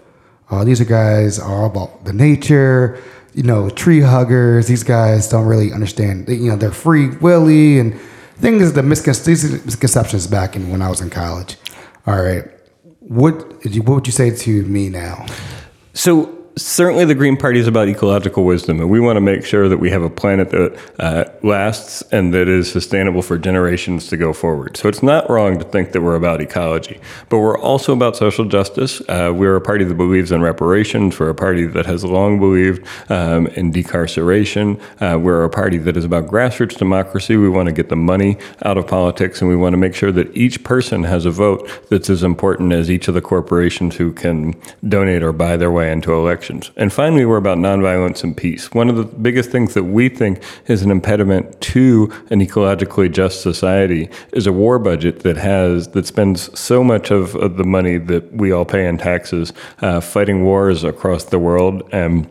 uh, 0.54 0.64
these 0.64 0.82
are 0.82 0.86
guys 0.86 1.40
are 1.40 1.66
about 1.66 2.06
the 2.06 2.14
nature, 2.14 3.02
you 3.34 3.44
know, 3.44 3.70
tree 3.70 4.02
huggers. 4.02 4.68
These 4.68 4.84
guys 4.84 5.28
don't 5.28 5.46
really 5.46 5.72
understand, 5.74 6.28
you 6.28 6.50
know, 6.50 6.56
they're 6.56 6.72
free 6.72 7.10
willy 7.18 7.80
and 7.80 8.00
things. 8.38 8.74
The 8.74 8.84
misconceptions 8.84 10.28
back 10.28 10.56
in 10.56 10.70
when 10.70 10.82
I 10.82 10.90
was 10.90 11.02
in 11.02 11.10
college. 11.10 11.58
All 12.06 12.22
right, 12.22 12.44
what 13.00 13.34
what 13.64 13.96
would 13.96 14.08
you 14.08 14.14
say 14.14 14.36
to 14.36 14.64
me 14.66 14.90
now? 14.90 15.26
So 15.94 16.43
certainly 16.56 17.06
the 17.06 17.16
Green 17.16 17.36
Party 17.36 17.60
is 17.60 17.68
about 17.68 17.88
ecological 17.88 18.46
wisdom, 18.46 18.80
and 18.80 18.90
we 18.90 19.00
want 19.00 19.18
to 19.18 19.22
make 19.22 19.44
sure 19.44 19.68
that 19.68 19.78
we 19.78 19.90
have 19.90 20.04
a 20.04 20.10
planet 20.10 20.50
that 20.52 20.80
uh, 21.00 21.26
lasts 21.42 22.04
and 22.12 22.34
that 22.34 22.48
is 22.48 22.72
sustainable 22.72 23.22
for 23.22 23.38
generations 23.38 24.08
to 24.08 24.18
go 24.18 24.34
forward. 24.34 24.78
So 24.78 24.88
it's 24.88 25.02
not 25.02 25.30
wrong 25.30 25.58
to 25.60 25.66
think 25.66 25.92
that 25.94 26.02
we're 26.02 26.16
about 26.16 26.42
ecology, 26.42 27.00
but 27.30 27.40
we're 27.40 27.58
also 27.58 27.94
about 27.94 28.16
social 28.16 28.46
justice. 28.46 29.02
Uh, 29.02 29.32
we're 29.36 29.56
a 29.56 29.62
party 29.62 29.84
that 29.84 29.96
believes 29.96 30.32
in 30.32 30.42
reparations. 30.42 31.20
We're 31.20 31.30
a 31.30 31.36
party 31.36 31.66
that 31.68 31.86
has 31.86 32.04
long 32.04 32.40
believed 32.40 32.86
um, 33.10 33.48
in 33.48 33.72
decarceration. 33.72 34.80
Uh, 35.02 35.18
we're 35.18 35.44
a 35.44 35.50
party 35.50 35.78
that 35.80 35.98
is 35.98 36.06
about 36.06 36.28
grassroots 36.28 36.78
democracy. 36.78 37.36
We 37.36 37.50
want 37.50 37.68
to 37.68 37.74
get 37.74 37.90
the 37.90 37.96
money 37.96 38.38
out 38.64 38.78
of 38.78 38.88
politics, 38.88 39.42
and 39.42 39.50
we 39.50 39.56
want 39.56 39.74
to 39.74 39.78
make 39.78 39.96
sure 39.96 40.12
that 40.12 40.36
each 40.36 40.64
person 40.64 41.04
has 41.04 41.26
a 41.26 41.32
vote 41.32 41.70
that's 41.90 42.10
as 42.10 42.24
important 42.24 42.74
as 42.74 42.92
each 42.92 43.08
of 43.08 43.14
the 43.14 43.22
corporations 43.22 43.96
who 43.96 44.14
can 44.14 44.54
donate 44.88 45.24
or 45.24 45.34
buy 45.34 45.58
their 45.58 45.72
way 45.72 45.92
into 45.92 46.14
election 46.14 46.43
elections. 46.44 46.72
And 46.76 46.92
finally, 46.92 47.26
we're 47.26 47.38
about 47.38 47.58
nonviolence 47.58 48.24
and 48.24 48.36
peace. 48.36 48.72
One 48.74 48.90
of 48.90 48.98
the 48.98 49.04
biggest 49.04 49.50
things 49.50 49.74
that 49.74 49.84
we 49.84 50.10
think 50.10 50.44
is 50.68 50.82
an 50.82 50.92
impediment 50.92 51.60
to 51.62 52.12
an 52.30 52.40
ecologically 52.42 53.12
just 53.12 53.42
society 53.42 54.10
is 54.34 54.48
a 54.48 54.52
war 54.52 54.80
budget 54.80 55.22
that 55.22 55.38
has 55.38 55.90
that 55.90 56.06
spends 56.06 56.58
so 56.60 56.84
much 56.84 57.12
of, 57.12 57.36
of 57.36 57.58
the 57.58 57.64
money 57.64 57.98
that 57.98 58.34
we 58.34 58.52
all 58.52 58.66
pay 58.66 58.88
in 58.88 58.98
taxes 58.98 59.54
uh, 59.82 60.02
fighting 60.02 60.44
wars 60.44 60.84
across 60.84 61.26
the 61.26 61.40
world 61.40 61.84
and 61.92 62.28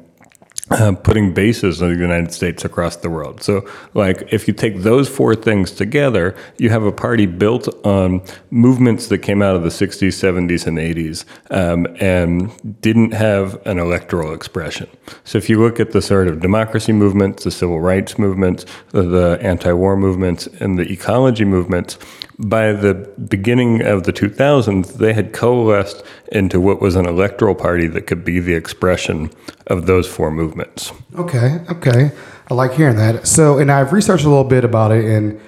uh, 0.73 0.93
putting 0.93 1.35
bases 1.35 1.83
in 1.83 1.93
the 1.93 2.01
United 2.01 2.33
States 2.33 2.65
across 2.65 2.97
the 2.97 3.11
world. 3.11 3.43
So, 3.43 3.69
like, 3.95 4.33
if 4.33 4.49
you 4.49 4.55
take 4.55 4.79
those 4.79 5.09
four 5.09 5.35
things 5.35 5.71
together, 5.71 6.35
you 6.59 6.71
have 6.71 6.85
a 6.85 6.93
party 6.93 7.27
built 7.27 7.69
on 7.85 8.23
movements 8.51 9.09
that 9.09 9.19
came 9.19 9.43
out 9.43 9.55
of 9.55 9.63
the 9.63 9.69
60s, 9.69 10.09
70s, 10.09 10.67
and 10.67 10.79
80s 10.79 11.25
um, 11.51 11.87
and 12.01 12.81
didn't 12.81 13.13
have 13.13 13.65
an 13.67 13.79
electoral 13.79 14.33
expression. 14.33 14.89
So, 15.25 15.39
if 15.39 15.51
you 15.51 15.61
look 15.61 15.79
at 15.81 15.93
the 15.93 16.03
sort 16.03 16.29
of 16.29 16.41
democracy 16.41 16.93
movements, 16.93 17.45
the 17.45 17.51
civil 17.51 17.81
rights 17.81 18.19
movements, 18.19 18.65
the, 18.91 19.39
anti 19.41 19.73
war 19.73 19.97
movements, 19.97 20.47
and 20.47 20.79
the 20.79 20.91
ecology 20.91 21.45
movements, 21.45 21.99
by 22.43 22.73
the 22.73 22.95
beginning 23.29 23.83
of 23.83 24.03
the 24.03 24.13
2000s, 24.13 24.95
they 24.95 25.13
had 25.13 25.33
coalesced 25.33 26.03
into 26.31 26.61
what 26.61 26.81
was 26.81 26.97
an 26.97 27.07
electoral 27.07 27.55
party 27.55 27.87
that 27.89 28.03
could 28.03 28.25
be 28.25 28.41
the 28.41 28.55
expression 28.55 29.31
of 29.69 29.87
those 29.87 30.09
four 30.09 30.31
movements. 30.31 30.93
Okay, 31.17 31.61
okay. 31.71 32.11
I 32.51 32.55
like 32.55 32.73
hearing 32.73 32.97
that. 32.97 33.27
So, 33.27 33.59
and 33.59 33.71
I've 33.71 33.93
researched 33.93 34.25
a 34.25 34.29
little 34.29 34.45
bit 34.45 34.65
about 34.65 34.91
it, 34.91 35.05
and 35.05 35.41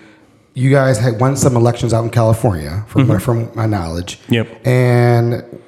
you 0.55 0.71
guys 0.71 0.99
had 0.99 1.21
won 1.21 1.37
some 1.37 1.57
elections 1.57 1.93
out 1.93 2.05
in 2.05 2.11
California, 2.11 2.85
from, 2.87 3.09
my, 3.09 3.15
mm-hmm. 3.15 3.25
from 3.25 3.57
my 3.57 3.67
knowledge. 3.67 4.21
Yep. 4.29 4.67
And 4.67 5.61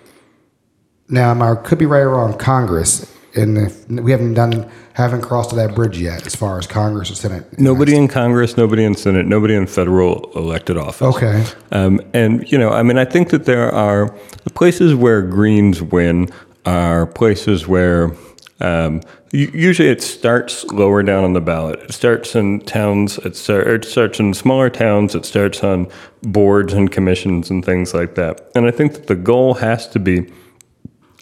now, 1.08 1.32
I 1.40 1.56
could 1.56 1.78
be 1.78 1.86
right 1.86 2.00
or 2.00 2.10
wrong, 2.10 2.38
Congress, 2.38 3.12
and 3.36 3.58
if 3.58 3.88
we 3.88 4.10
haven't 4.10 4.34
done 4.34 4.70
haven't 4.96 5.20
crossed 5.20 5.54
that 5.54 5.74
bridge 5.74 5.98
yet 5.98 6.26
as 6.26 6.34
far 6.34 6.58
as 6.58 6.66
Congress 6.66 7.10
or 7.10 7.14
Senate. 7.14 7.58
Nobody 7.58 7.94
in 7.94 8.08
Congress, 8.08 8.56
nobody 8.56 8.82
in 8.82 8.94
Senate, 8.94 9.26
nobody 9.26 9.54
in 9.54 9.66
federal 9.66 10.32
elected 10.34 10.78
office. 10.78 11.02
Okay. 11.02 11.44
Um, 11.70 12.00
and, 12.14 12.50
you 12.50 12.56
know, 12.56 12.70
I 12.70 12.82
mean, 12.82 12.96
I 12.96 13.04
think 13.04 13.28
that 13.28 13.44
there 13.44 13.70
are 13.74 14.14
the 14.44 14.50
places 14.50 14.94
where 14.94 15.20
Greens 15.20 15.82
win 15.82 16.30
are 16.64 17.06
places 17.06 17.68
where 17.68 18.16
um, 18.60 19.02
usually 19.32 19.90
it 19.90 20.02
starts 20.02 20.64
lower 20.64 21.02
down 21.02 21.24
on 21.24 21.34
the 21.34 21.42
ballot. 21.42 21.78
It 21.80 21.92
starts 21.92 22.34
in 22.34 22.60
towns, 22.60 23.18
it, 23.18 23.36
start, 23.36 23.66
it 23.66 23.84
starts 23.84 24.18
in 24.18 24.32
smaller 24.32 24.70
towns, 24.70 25.14
it 25.14 25.26
starts 25.26 25.62
on 25.62 25.88
boards 26.22 26.72
and 26.72 26.90
commissions 26.90 27.50
and 27.50 27.62
things 27.62 27.92
like 27.92 28.14
that. 28.14 28.50
And 28.54 28.64
I 28.64 28.70
think 28.70 28.94
that 28.94 29.08
the 29.08 29.14
goal 29.14 29.52
has 29.54 29.86
to 29.88 29.98
be 29.98 30.32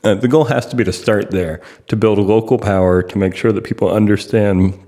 uh, 0.04 0.14
the 0.14 0.28
goal 0.28 0.44
has 0.44 0.66
to 0.66 0.76
be 0.76 0.84
to 0.84 0.92
start 0.92 1.30
there, 1.30 1.60
to 1.88 1.96
build 1.96 2.18
local 2.18 2.58
power, 2.58 3.02
to 3.02 3.18
make 3.18 3.34
sure 3.34 3.52
that 3.52 3.64
people 3.64 3.90
understand 3.90 4.78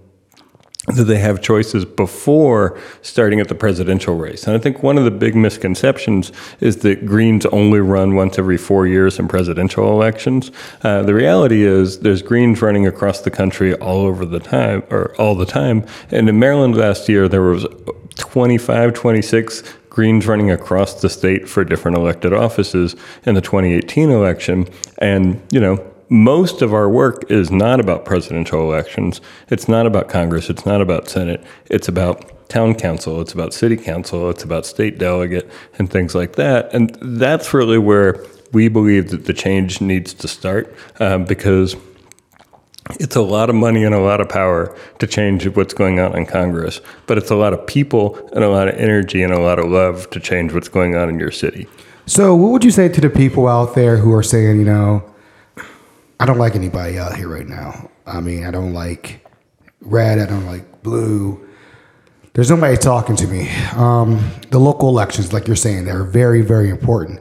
that 0.95 1.05
they 1.05 1.19
have 1.19 1.43
choices 1.43 1.85
before 1.85 2.79
starting 3.03 3.41
at 3.41 3.49
the 3.49 3.55
presidential 3.55 4.15
race. 4.15 4.47
And 4.47 4.55
I 4.55 4.61
think 4.61 4.85
one 4.85 4.97
of 4.99 5.05
the 5.05 5.11
big 5.11 5.35
misconceptions 5.35 6.31
is 6.61 6.79
that 6.79 7.07
Greens 7.07 7.45
only 7.47 7.81
run 7.81 8.15
once 8.15 8.39
every 8.39 8.57
four 8.57 8.87
years 8.87 9.19
in 9.19 9.27
presidential 9.27 9.91
elections. 9.91 10.53
Uh, 10.83 11.03
the 11.03 11.15
reality 11.15 11.65
is 11.65 12.01
there's 12.01 12.23
Greens 12.23 12.63
running 12.63 12.87
across 12.87 13.23
the 13.23 13.33
country 13.33 13.75
all 13.75 14.03
over 14.03 14.25
the 14.25 14.39
time, 14.39 14.85
or 14.91 15.15
all 15.17 15.35
the 15.35 15.47
time. 15.47 15.85
And 16.13 16.29
in 16.29 16.39
Maryland 16.39 16.77
last 16.77 17.09
year, 17.09 17.29
there 17.29 17.43
was 17.43 17.67
25, 18.17 18.95
26 18.95 19.65
Greens 19.97 20.27
running 20.27 20.51
across 20.51 21.01
the 21.01 21.09
state 21.09 21.49
for 21.49 21.65
different 21.65 21.97
elected 21.97 22.35
offices 22.35 22.95
in 23.25 23.35
the 23.35 23.41
2018 23.41 24.11
election. 24.11 24.69
And, 24.99 25.41
you 25.51 25.59
know, 25.59 25.83
most 26.11 26.61
of 26.61 26.75
our 26.75 26.87
work 26.87 27.31
is 27.31 27.51
not 27.51 27.81
about 27.81 28.05
presidential 28.05 28.61
elections. 28.61 29.23
It's 29.49 29.71
not 29.71 29.87
about 29.87 30.11
Congress. 30.11 30.51
It's 30.51 30.67
not 30.67 30.83
about 30.83 31.09
Senate. 31.09 31.43
It's 31.71 31.89
about 31.89 32.47
town 32.51 32.75
council. 32.75 33.23
It's 33.23 33.33
about 33.33 33.55
city 33.55 33.79
council. 33.79 34.29
It's 34.29 34.45
about 34.45 34.67
state 34.67 34.99
delegate 34.99 35.51
and 35.79 35.91
things 35.91 36.15
like 36.15 36.35
that. 36.35 36.75
And 36.75 36.95
that's 37.01 37.55
really 37.55 37.79
where 37.79 38.23
we 38.53 38.69
believe 38.69 39.09
that 39.13 39.25
the 39.25 39.33
change 39.33 39.81
needs 39.81 40.13
to 40.13 40.29
start 40.29 40.77
um, 41.01 41.25
because 41.25 41.75
it's 43.01 43.17
a 43.17 43.23
lot 43.23 43.51
of 43.51 43.57
money 43.57 43.85
and 43.85 43.95
a 43.95 44.01
lot 44.01 44.21
of 44.21 44.29
power 44.29 44.77
to 44.99 45.07
change 45.07 45.47
what's 45.49 45.75
going 45.75 45.99
on 46.01 46.17
in 46.17 46.27
Congress, 46.27 46.81
but 47.07 47.19
it's 47.19 47.31
a 47.31 47.35
lot 47.35 47.53
of 47.53 47.67
people 47.67 48.17
and 48.33 48.45
a 48.45 48.49
lot 48.49 48.69
of 48.69 48.77
energy 48.77 49.23
and 49.23 49.33
a 49.33 49.41
lot 49.41 49.59
of 49.59 49.67
love 49.67 50.09
to 50.11 50.21
change 50.21 50.53
what's 50.53 50.69
going 50.69 50.95
on 50.95 51.09
in 51.09 51.19
your 51.19 51.31
city. 51.31 51.67
So, 52.07 52.35
what 52.37 52.53
would 52.53 52.65
you 52.65 52.71
say 52.71 52.89
to 52.89 53.01
the 53.01 53.11
people 53.11 53.49
out 53.49 53.75
there 53.75 53.97
who 53.97 54.13
are 54.13 54.23
saying, 54.23 54.59
you 54.59 54.65
know, 54.65 55.03
I 56.21 56.27
don't 56.27 56.39
like 56.39 56.55
anybody 56.55 56.99
out 56.99 57.17
here 57.17 57.29
right 57.29 57.49
now? 57.49 57.91
I 58.07 58.21
mean, 58.21 58.45
I 58.45 58.53
don't 58.53 58.73
like 58.73 59.27
red, 59.81 60.21
I 60.21 60.27
don't 60.27 60.47
like 60.47 60.83
blue. 60.83 61.43
There's 62.35 62.51
nobody 62.51 62.77
talking 62.77 63.17
to 63.17 63.27
me. 63.27 63.49
Um, 63.75 64.31
the 64.51 64.61
local 64.61 64.89
elections, 64.89 65.33
like 65.33 65.47
you're 65.47 65.57
saying, 65.57 65.87
they're 65.87 66.05
very, 66.05 66.43
very 66.43 66.69
important. 66.69 67.21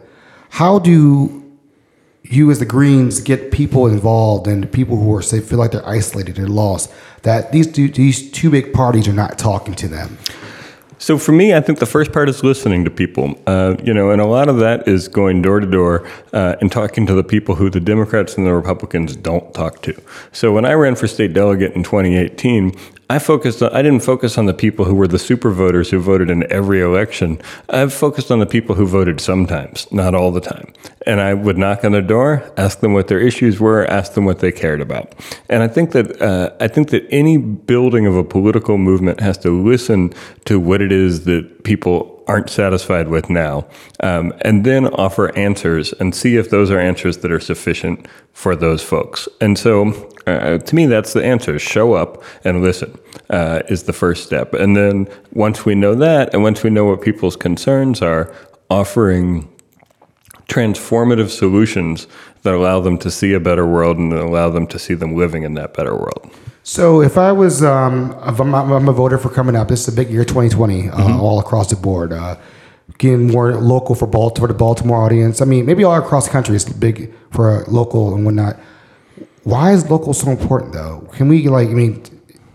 How 0.49 0.77
do 0.77 1.44
you 2.31 2.51
as 2.51 2.59
the 2.59 2.65
Greens 2.65 3.21
get 3.21 3.51
people 3.51 3.87
involved 3.87 4.47
and 4.47 4.71
people 4.71 4.97
who 4.97 5.13
are 5.15 5.21
say 5.21 5.39
feel 5.39 5.59
like 5.59 5.71
they're 5.71 5.87
isolated, 5.87 6.35
they're 6.35 6.47
lost, 6.47 6.91
that 7.23 7.51
these 7.51 7.71
two, 7.71 7.89
these 7.89 8.31
two 8.31 8.49
big 8.49 8.73
parties 8.73 9.07
are 9.07 9.13
not 9.13 9.37
talking 9.37 9.73
to 9.75 9.87
them. 9.87 10.17
So 10.97 11.17
for 11.17 11.33
me, 11.33 11.53
I 11.53 11.59
think 11.59 11.79
the 11.79 11.85
first 11.85 12.11
part 12.11 12.29
is 12.29 12.43
listening 12.43 12.85
to 12.85 12.89
people. 12.89 13.35
Uh, 13.45 13.75
you 13.83 13.93
know, 13.93 14.11
and 14.11 14.21
a 14.21 14.25
lot 14.25 14.47
of 14.47 14.57
that 14.59 14.87
is 14.87 15.07
going 15.07 15.41
door 15.41 15.59
to 15.59 15.67
door 15.67 16.07
uh, 16.33 16.55
and 16.61 16.71
talking 16.71 17.05
to 17.05 17.13
the 17.13 17.23
people 17.23 17.55
who 17.55 17.69
the 17.69 17.79
Democrats 17.79 18.37
and 18.37 18.47
the 18.47 18.53
Republicans 18.53 19.15
don't 19.15 19.53
talk 19.53 19.81
to. 19.83 20.01
So 20.31 20.53
when 20.53 20.65
I 20.65 20.73
ran 20.73 20.95
for 20.95 21.07
state 21.07 21.33
delegate 21.33 21.73
in 21.73 21.83
2018, 21.83 22.71
I 23.09 23.19
focused 23.19 23.61
on, 23.61 23.71
I 23.71 23.81
didn't 23.81 24.01
focus 24.01 24.37
on 24.37 24.47
the 24.47 24.53
people 24.53 24.85
who 24.85 24.95
were 24.95 25.07
the 25.07 25.19
super 25.19 25.51
voters 25.51 25.91
who 25.91 25.99
voted 25.99 26.29
in 26.29 26.51
every 26.51 26.81
election. 26.81 27.39
I've 27.69 27.93
focused 27.93 28.31
on 28.31 28.39
the 28.39 28.45
people 28.45 28.75
who 28.75 28.87
voted 28.87 29.21
sometimes, 29.21 29.91
not 29.91 30.15
all 30.15 30.31
the 30.31 30.41
time. 30.41 30.73
And 31.05 31.21
I 31.21 31.35
would 31.35 31.57
knock 31.57 31.83
on 31.83 31.91
their 31.91 32.01
door, 32.01 32.51
ask 32.57 32.79
them 32.79 32.93
what 32.93 33.07
their 33.07 33.19
issues 33.19 33.59
were, 33.59 33.85
ask 33.85 34.13
them 34.13 34.25
what 34.25 34.39
they 34.39 34.51
cared 34.51 34.81
about. 34.81 35.13
And 35.49 35.61
I 35.61 35.67
think 35.67 35.91
that 35.91 36.19
uh, 36.19 36.51
I 36.59 36.67
think 36.67 36.89
that 36.89 37.05
any 37.11 37.37
building 37.37 38.07
of 38.07 38.15
a 38.15 38.23
political 38.23 38.77
movement 38.77 39.19
has 39.19 39.37
to 39.39 39.51
listen 39.51 40.11
to 40.45 40.59
what 40.59 40.81
it 40.81 40.91
is 40.91 41.25
that 41.25 41.63
people 41.63 42.23
aren't 42.27 42.49
satisfied 42.49 43.07
with 43.07 43.29
now, 43.29 43.67
um, 43.99 44.33
and 44.41 44.65
then 44.65 44.87
offer 44.87 45.35
answers 45.37 45.93
and 45.93 46.15
see 46.15 46.37
if 46.37 46.49
those 46.49 46.71
are 46.71 46.79
answers 46.79 47.19
that 47.19 47.31
are 47.31 47.39
sufficient 47.39 48.07
for 48.33 48.55
those 48.55 48.81
folks. 48.81 49.27
And 49.39 49.59
so, 49.59 50.11
uh, 50.27 50.57
to 50.57 50.75
me, 50.75 50.85
that's 50.85 51.13
the 51.13 51.23
answer: 51.23 51.57
show 51.59 51.93
up 51.93 52.23
and 52.43 52.61
listen 52.61 52.97
uh, 53.29 53.61
is 53.69 53.83
the 53.83 53.93
first 53.93 54.25
step. 54.25 54.53
And 54.53 54.75
then 54.75 55.07
once 55.33 55.65
we 55.65 55.75
know 55.75 55.95
that, 55.95 56.33
and 56.33 56.43
once 56.43 56.63
we 56.63 56.69
know 56.69 56.85
what 56.85 57.01
people's 57.01 57.35
concerns 57.35 58.01
are, 58.01 58.33
offering 58.69 59.51
transformative 60.47 61.29
solutions 61.29 62.07
that 62.43 62.53
allow 62.53 62.79
them 62.79 62.97
to 62.99 63.09
see 63.09 63.33
a 63.33 63.39
better 63.39 63.65
world 63.65 63.97
and 63.97 64.13
allow 64.13 64.49
them 64.49 64.67
to 64.67 64.77
see 64.77 64.93
them 64.93 65.15
living 65.15 65.43
in 65.43 65.55
that 65.55 65.73
better 65.73 65.95
world. 65.95 66.31
So 66.63 67.01
if 67.01 67.17
I 67.17 67.31
was, 67.31 67.63
um, 67.63 68.15
if 68.25 68.39
I'm, 68.39 68.53
I'm, 68.55 68.89
a 68.89 68.93
voter 68.93 69.17
for 69.17 69.29
coming 69.29 69.55
up, 69.55 69.67
this 69.67 69.87
is 69.87 69.93
a 69.93 69.95
big 69.95 70.09
year, 70.09 70.25
2020, 70.25 70.89
uh, 70.89 70.95
mm-hmm. 70.95 71.19
all 71.19 71.39
across 71.39 71.69
the 71.69 71.75
board. 71.75 72.11
Uh, 72.11 72.37
getting 72.97 73.27
more 73.27 73.55
local 73.55 73.95
for 73.95 74.07
Baltimore, 74.07 74.47
the 74.47 74.53
Baltimore 74.53 75.03
audience. 75.03 75.41
I 75.41 75.45
mean, 75.45 75.65
maybe 75.65 75.83
all 75.83 75.95
across 75.95 76.25
the 76.25 76.31
country 76.31 76.55
is 76.55 76.65
big 76.65 77.13
for 77.31 77.65
local 77.67 78.15
and 78.15 78.25
whatnot. 78.25 78.59
Why 79.45 79.73
is 79.73 79.89
local 79.89 80.13
so 80.13 80.31
important 80.31 80.73
though? 80.73 81.07
Can 81.13 81.29
we 81.29 81.47
like, 81.47 81.69
I 81.69 81.73
mean, 81.73 82.03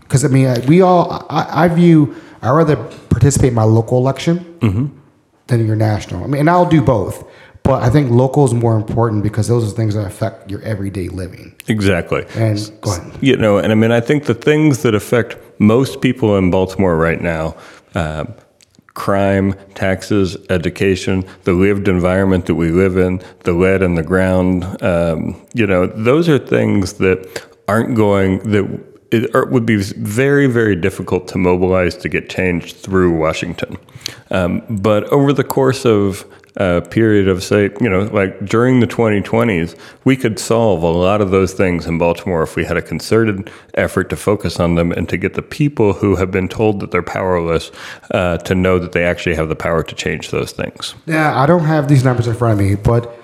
because 0.01 0.23
I 0.25 0.27
mean, 0.27 0.65
we 0.67 0.81
all, 0.81 1.25
I, 1.29 1.63
I, 1.63 1.67
view, 1.69 2.15
I 2.41 2.51
rather 2.51 2.75
participate 3.09 3.49
in 3.49 3.53
my 3.55 3.63
local 3.63 3.97
election 3.97 4.39
mm-hmm. 4.59 4.87
than 5.47 5.65
your 5.65 5.77
national. 5.77 6.23
I 6.23 6.27
mean, 6.27 6.41
and 6.41 6.49
I'll 6.49 6.69
do 6.69 6.81
both. 6.81 7.25
But 7.63 7.83
I 7.83 7.89
think 7.89 8.11
local 8.11 8.43
is 8.43 8.53
more 8.53 8.75
important 8.75 9.23
because 9.23 9.47
those 9.47 9.71
are 9.71 9.75
things 9.75 9.93
that 9.93 10.05
affect 10.05 10.51
your 10.51 10.61
everyday 10.63 11.07
living. 11.07 11.55
Exactly. 11.67 12.25
And 12.35 12.71
go 12.81 12.91
ahead. 12.93 13.17
You 13.21 13.37
know, 13.37 13.57
and 13.57 13.71
I 13.71 13.75
mean, 13.75 13.91
I 13.91 14.01
think 14.01 14.25
the 14.25 14.33
things 14.33 14.81
that 14.81 14.93
affect 14.93 15.37
most 15.59 16.01
people 16.01 16.37
in 16.37 16.51
Baltimore 16.51 16.97
right 16.97 17.21
now. 17.21 17.55
Uh, 17.95 18.25
crime, 18.93 19.53
taxes, 19.73 20.37
education, 20.49 21.25
the 21.43 21.53
lived 21.53 21.87
environment 21.87 22.45
that 22.45 22.55
we 22.55 22.71
live 22.71 22.97
in, 22.97 23.21
the 23.43 23.53
lead 23.53 23.81
in 23.81 23.95
the 23.95 24.03
ground. 24.03 24.63
Um, 24.83 25.41
you 25.53 25.65
know, 25.65 25.87
those 25.87 26.27
are 26.27 26.37
things 26.37 26.93
that 26.93 27.47
aren't 27.67 27.95
going 27.95 28.39
that 28.51 28.65
it 29.11 29.49
would 29.49 29.65
be 29.65 29.75
very, 29.75 30.47
very 30.47 30.75
difficult 30.75 31.27
to 31.27 31.37
mobilize 31.37 31.97
to 31.97 32.07
get 32.07 32.29
change 32.29 32.73
through 32.75 33.11
Washington. 33.17 33.77
Um, 34.29 34.61
but 34.69 35.03
over 35.05 35.33
the 35.33 35.43
course 35.43 35.85
of 35.85 36.25
a 36.57 36.81
period 36.81 37.27
of, 37.27 37.43
say, 37.43 37.69
you 37.79 37.89
know, 37.89 38.03
like 38.03 38.45
during 38.45 38.79
the 38.79 38.87
2020s, 38.87 39.77
we 40.03 40.17
could 40.17 40.37
solve 40.37 40.83
a 40.83 40.87
lot 40.87 41.21
of 41.21 41.31
those 41.31 41.53
things 41.53 41.85
in 41.85 41.97
Baltimore 41.97 42.43
if 42.43 42.55
we 42.55 42.65
had 42.65 42.77
a 42.77 42.81
concerted 42.81 43.49
effort 43.75 44.09
to 44.09 44.15
focus 44.15 44.59
on 44.59 44.75
them 44.75 44.91
and 44.91 45.07
to 45.09 45.17
get 45.17 45.33
the 45.33 45.41
people 45.41 45.93
who 45.93 46.15
have 46.15 46.31
been 46.31 46.47
told 46.47 46.79
that 46.81 46.91
they're 46.91 47.01
powerless 47.01 47.71
uh, 48.11 48.37
to 48.39 48.53
know 48.53 48.79
that 48.79 48.91
they 48.91 49.03
actually 49.03 49.35
have 49.35 49.49
the 49.49 49.55
power 49.55 49.83
to 49.83 49.95
change 49.95 50.31
those 50.31 50.51
things. 50.51 50.93
Yeah, 51.05 51.39
I 51.39 51.45
don't 51.45 51.65
have 51.65 51.87
these 51.87 52.03
numbers 52.03 52.27
in 52.27 52.35
front 52.35 52.59
of 52.59 52.65
me, 52.65 52.75
but 52.75 53.17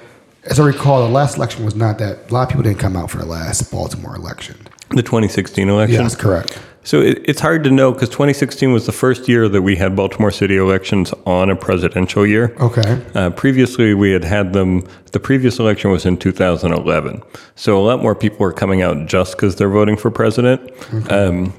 as 0.46 0.60
I 0.60 0.66
recall, 0.66 1.06
the 1.06 1.14
last 1.14 1.36
election 1.36 1.66
was 1.66 1.76
not 1.76 1.98
that. 2.00 2.32
A 2.32 2.34
lot 2.34 2.44
of 2.44 2.50
people 2.50 2.64
didn't 2.64 2.80
come 2.80 2.96
out 2.96 3.12
for 3.12 3.18
the 3.18 3.26
last 3.26 3.70
Baltimore 3.72 4.16
election. 4.16 4.58
The 4.90 5.04
2016 5.04 5.68
election. 5.68 6.02
Yes, 6.02 6.16
correct. 6.16 6.58
So 6.88 7.02
it, 7.02 7.22
it's 7.26 7.42
hard 7.42 7.66
to 7.66 7.70
know 7.70 7.92
because 7.92 8.08
2016 8.08 8.72
was 8.72 8.86
the 8.86 8.94
first 8.94 9.28
year 9.28 9.50
that 9.50 9.62
we 9.62 9.76
had 9.76 9.94
Baltimore 9.94 10.32
City 10.32 10.56
elections 10.56 11.14
on 11.26 11.50
a 11.50 11.56
presidential 11.56 12.26
year. 12.26 12.56
Okay. 12.62 13.06
Uh, 13.14 13.30
previously, 13.30 13.94
we 13.94 14.12
had 14.12 14.24
had 14.24 14.54
them. 14.54 14.88
The 15.12 15.20
previous 15.20 15.60
election 15.60 15.92
was 15.92 16.06
in 16.06 16.16
2011, 16.16 17.24
so 17.56 17.78
a 17.78 17.84
lot 17.84 18.02
more 18.02 18.16
people 18.16 18.38
were 18.40 18.54
coming 18.54 18.84
out 18.84 19.06
just 19.06 19.36
because 19.36 19.58
they're 19.58 19.70
voting 19.70 19.98
for 19.98 20.10
president. 20.10 20.72
Um, 21.12 21.54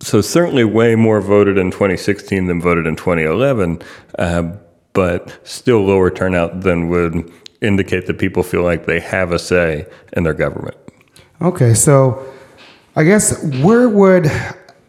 so 0.00 0.20
certainly, 0.20 0.64
way 0.64 0.94
more 0.94 1.22
voted 1.22 1.56
in 1.56 1.70
2016 1.70 2.44
than 2.44 2.60
voted 2.60 2.86
in 2.86 2.96
2011, 2.96 3.80
uh, 4.18 4.42
but 4.92 5.40
still 5.48 5.86
lower 5.86 6.10
turnout 6.10 6.60
than 6.60 6.90
would 6.90 7.32
indicate 7.62 8.06
that 8.08 8.18
people 8.18 8.42
feel 8.42 8.62
like 8.62 8.84
they 8.84 9.00
have 9.00 9.32
a 9.32 9.38
say 9.38 9.86
in 10.12 10.24
their 10.24 10.34
government. 10.34 10.76
Okay, 11.40 11.72
so 11.72 12.30
I 12.94 13.04
guess 13.04 13.42
where 13.62 13.88
would 13.88 14.30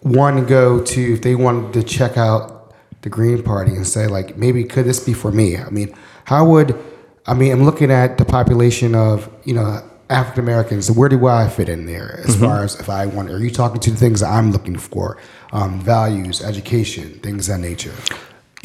one 0.09 0.45
go 0.45 0.83
to 0.83 1.13
if 1.13 1.21
they 1.21 1.35
wanted 1.35 1.73
to 1.73 1.83
check 1.83 2.17
out 2.17 2.73
the 3.01 3.09
Green 3.09 3.43
Party 3.43 3.71
and 3.71 3.85
say 3.85 4.07
like 4.07 4.37
maybe 4.37 4.63
could 4.63 4.85
this 4.85 4.99
be 4.99 5.13
for 5.13 5.31
me? 5.31 5.57
I 5.57 5.69
mean, 5.69 5.95
how 6.25 6.45
would 6.45 6.77
I 7.25 7.33
mean 7.33 7.51
I'm 7.51 7.63
looking 7.63 7.91
at 7.91 8.17
the 8.17 8.25
population 8.25 8.95
of 8.95 9.29
you 9.43 9.53
know 9.53 9.81
African 10.09 10.43
Americans. 10.43 10.89
Where 10.89 11.09
do 11.09 11.27
I 11.27 11.49
fit 11.49 11.69
in 11.69 11.85
there 11.85 12.21
as 12.25 12.39
far 12.39 12.63
as 12.63 12.79
if 12.79 12.89
I 12.89 13.05
want? 13.05 13.29
Are 13.29 13.39
you 13.39 13.51
talking 13.51 13.79
to 13.81 13.91
the 13.91 13.97
things 13.97 14.23
I'm 14.23 14.51
looking 14.51 14.77
for? 14.77 15.17
Um, 15.51 15.81
values, 15.81 16.41
education, 16.41 17.19
things 17.19 17.49
of 17.49 17.55
that 17.55 17.67
nature. 17.67 17.93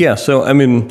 Yeah, 0.02 0.16
so 0.16 0.42
I 0.42 0.52
mean, 0.52 0.90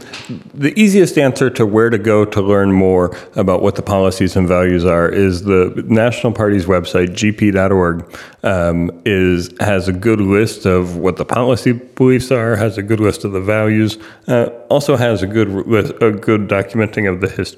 the 0.54 0.72
easiest 0.80 1.18
answer 1.18 1.50
to 1.50 1.66
where 1.66 1.90
to 1.90 1.98
go 1.98 2.24
to 2.24 2.42
learn 2.42 2.72
more 2.72 3.14
about 3.36 3.62
what 3.62 3.76
the 3.76 3.82
policies 3.82 4.38
and 4.38 4.48
values 4.48 4.86
are 4.86 5.10
is 5.10 5.44
the 5.44 5.84
National 5.86 6.32
Party's 6.32 6.66
website, 6.66 7.10
gp.org, 7.10 8.18
um, 8.44 8.90
is 9.04 9.50
has 9.60 9.90
a 9.90 9.92
good 9.92 10.22
list 10.22 10.66
of 10.66 10.96
what 10.96 11.18
the 11.18 11.26
policy 11.26 11.74
beliefs 11.74 12.32
are, 12.32 12.56
has 12.56 12.78
a 12.78 12.82
good 12.82 13.02
list 13.02 13.26
of 13.26 13.34
the 13.34 13.42
values, 13.42 13.98
uh, 14.30 14.46
also 14.70 14.96
has 14.96 15.22
a 15.22 15.28
good 15.28 15.50
a 16.02 16.14
good 16.14 16.48
documenting 16.48 17.12
of 17.12 17.20
the 17.20 17.28
his, 17.28 17.58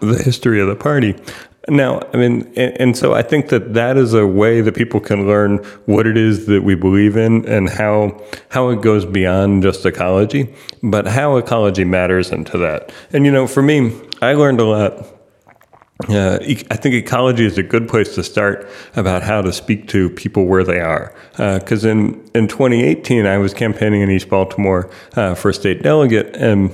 the 0.00 0.20
history 0.24 0.60
of 0.60 0.66
the 0.66 0.74
party. 0.74 1.14
Now, 1.68 2.02
I 2.12 2.18
mean, 2.18 2.52
and, 2.56 2.80
and, 2.80 2.96
so 2.96 3.14
I 3.14 3.22
think 3.22 3.48
that 3.48 3.72
that 3.72 3.96
is 3.96 4.12
a 4.12 4.26
way 4.26 4.60
that 4.60 4.74
people 4.74 5.00
can 5.00 5.26
learn 5.26 5.58
what 5.86 6.06
it 6.06 6.16
is 6.16 6.46
that 6.46 6.62
we 6.62 6.74
believe 6.74 7.16
in 7.16 7.46
and 7.48 7.70
how 7.70 8.20
how 8.50 8.68
it 8.68 8.82
goes 8.82 9.06
beyond 9.06 9.62
just 9.62 9.86
ecology, 9.86 10.52
but 10.82 11.06
how 11.06 11.36
ecology 11.36 11.84
matters 11.84 12.30
into 12.32 12.58
that. 12.58 12.92
And 13.12 13.24
you 13.24 13.32
know, 13.32 13.46
for 13.46 13.62
me, 13.62 13.98
I 14.20 14.34
learned 14.34 14.60
a 14.60 14.64
lot. 14.64 15.06
Uh, 16.08 16.38
I 16.42 16.76
think 16.76 16.94
ecology 16.96 17.46
is 17.46 17.56
a 17.56 17.62
good 17.62 17.88
place 17.88 18.14
to 18.16 18.24
start 18.24 18.68
about 18.96 19.22
how 19.22 19.40
to 19.40 19.52
speak 19.52 19.88
to 19.88 20.10
people 20.10 20.44
where 20.44 20.64
they 20.64 20.80
are. 20.80 21.14
Because 21.36 21.86
uh, 21.86 21.90
in, 21.90 22.30
in 22.34 22.48
2018, 22.48 23.26
I 23.26 23.38
was 23.38 23.54
campaigning 23.54 24.02
in 24.02 24.10
East 24.10 24.28
Baltimore 24.28 24.90
uh, 25.14 25.34
for 25.34 25.50
a 25.50 25.54
state 25.54 25.82
delegate, 25.82 26.36
and 26.36 26.72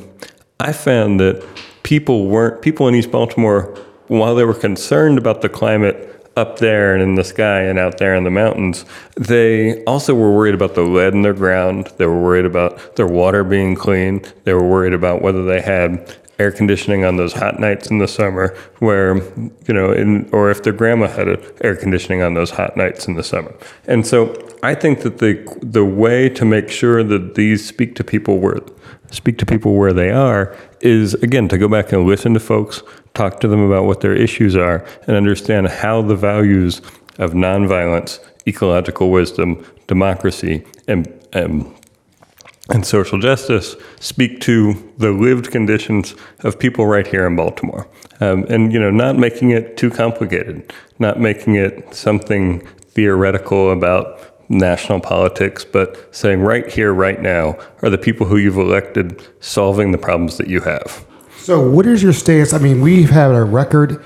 I 0.58 0.72
found 0.72 1.20
that 1.20 1.46
people 1.82 2.26
weren't 2.26 2.62
people 2.62 2.88
in 2.88 2.94
East 2.94 3.10
Baltimore 3.10 3.78
while 4.10 4.34
they 4.34 4.44
were 4.44 4.54
concerned 4.54 5.18
about 5.18 5.40
the 5.40 5.48
climate 5.48 6.08
up 6.36 6.58
there 6.58 6.94
and 6.94 7.02
in 7.02 7.14
the 7.14 7.22
sky 7.22 7.60
and 7.60 7.78
out 7.78 7.98
there 7.98 8.16
in 8.16 8.24
the 8.24 8.30
mountains, 8.30 8.84
they 9.14 9.84
also 9.84 10.14
were 10.14 10.32
worried 10.32 10.54
about 10.54 10.74
the 10.74 10.82
lead 10.82 11.14
in 11.14 11.22
their 11.22 11.32
ground. 11.32 11.92
They 11.96 12.06
were 12.06 12.20
worried 12.20 12.44
about 12.44 12.96
their 12.96 13.06
water 13.06 13.44
being 13.44 13.76
clean. 13.76 14.24
They 14.42 14.52
were 14.52 14.66
worried 14.66 14.94
about 14.94 15.22
whether 15.22 15.44
they 15.44 15.60
had 15.60 16.16
air 16.40 16.50
conditioning 16.50 17.04
on 17.04 17.16
those 17.16 17.34
hot 17.42 17.60
nights 17.66 17.90
in 17.90 17.98
the 17.98 18.08
summer 18.08 18.46
where 18.78 19.16
you 19.68 19.74
know 19.78 19.92
in, 19.92 20.28
or 20.32 20.50
if 20.50 20.62
their 20.64 20.72
grandma 20.80 21.06
had 21.06 21.28
air 21.60 21.76
conditioning 21.76 22.22
on 22.22 22.34
those 22.34 22.50
hot 22.50 22.76
nights 22.76 23.06
in 23.08 23.14
the 23.14 23.24
summer. 23.32 23.54
And 23.86 24.06
so 24.06 24.18
i 24.62 24.74
think 24.74 24.94
that 25.04 25.18
the 25.18 25.32
the 25.78 25.84
way 25.84 26.28
to 26.38 26.44
make 26.44 26.68
sure 26.68 27.02
that 27.12 27.34
these 27.34 27.60
speak 27.72 27.94
to 27.94 28.04
people 28.04 28.34
where 28.44 28.58
speak 29.10 29.36
to 29.38 29.46
people 29.46 29.72
where 29.80 29.94
they 30.02 30.10
are 30.10 30.44
is 30.80 31.14
again 31.26 31.48
to 31.48 31.58
go 31.58 31.68
back 31.76 31.92
and 31.92 32.06
listen 32.06 32.32
to 32.34 32.40
folks 32.40 32.82
talk 33.14 33.40
to 33.40 33.48
them 33.48 33.60
about 33.60 33.84
what 33.84 34.00
their 34.00 34.14
issues 34.14 34.56
are, 34.56 34.84
and 35.06 35.16
understand 35.16 35.68
how 35.68 36.02
the 36.02 36.16
values 36.16 36.80
of 37.18 37.32
nonviolence, 37.32 38.20
ecological 38.46 39.10
wisdom, 39.10 39.64
democracy, 39.86 40.64
and, 40.88 41.12
and, 41.32 41.74
and 42.70 42.86
social 42.86 43.18
justice 43.18 43.76
speak 43.98 44.40
to 44.40 44.92
the 44.98 45.10
lived 45.10 45.50
conditions 45.50 46.14
of 46.40 46.58
people 46.58 46.86
right 46.86 47.06
here 47.06 47.26
in 47.26 47.36
Baltimore. 47.36 47.88
Um, 48.20 48.44
and, 48.48 48.72
you 48.72 48.78
know, 48.78 48.90
not 48.90 49.16
making 49.16 49.50
it 49.50 49.76
too 49.76 49.90
complicated, 49.90 50.72
not 50.98 51.20
making 51.20 51.54
it 51.54 51.94
something 51.94 52.60
theoretical 52.90 53.70
about 53.72 54.48
national 54.50 55.00
politics, 55.00 55.64
but 55.64 56.14
saying 56.14 56.40
right 56.40 56.70
here, 56.70 56.92
right 56.92 57.20
now, 57.20 57.56
are 57.82 57.90
the 57.90 57.98
people 57.98 58.26
who 58.26 58.36
you've 58.36 58.56
elected 58.56 59.22
solving 59.40 59.92
the 59.92 59.98
problems 59.98 60.36
that 60.38 60.48
you 60.48 60.60
have. 60.60 61.04
So, 61.38 61.68
what 61.68 61.86
is 61.86 62.02
your 62.02 62.12
stance? 62.12 62.52
I 62.52 62.58
mean, 62.58 62.80
we've 62.80 63.10
had 63.10 63.30
a 63.30 63.44
record 63.44 64.04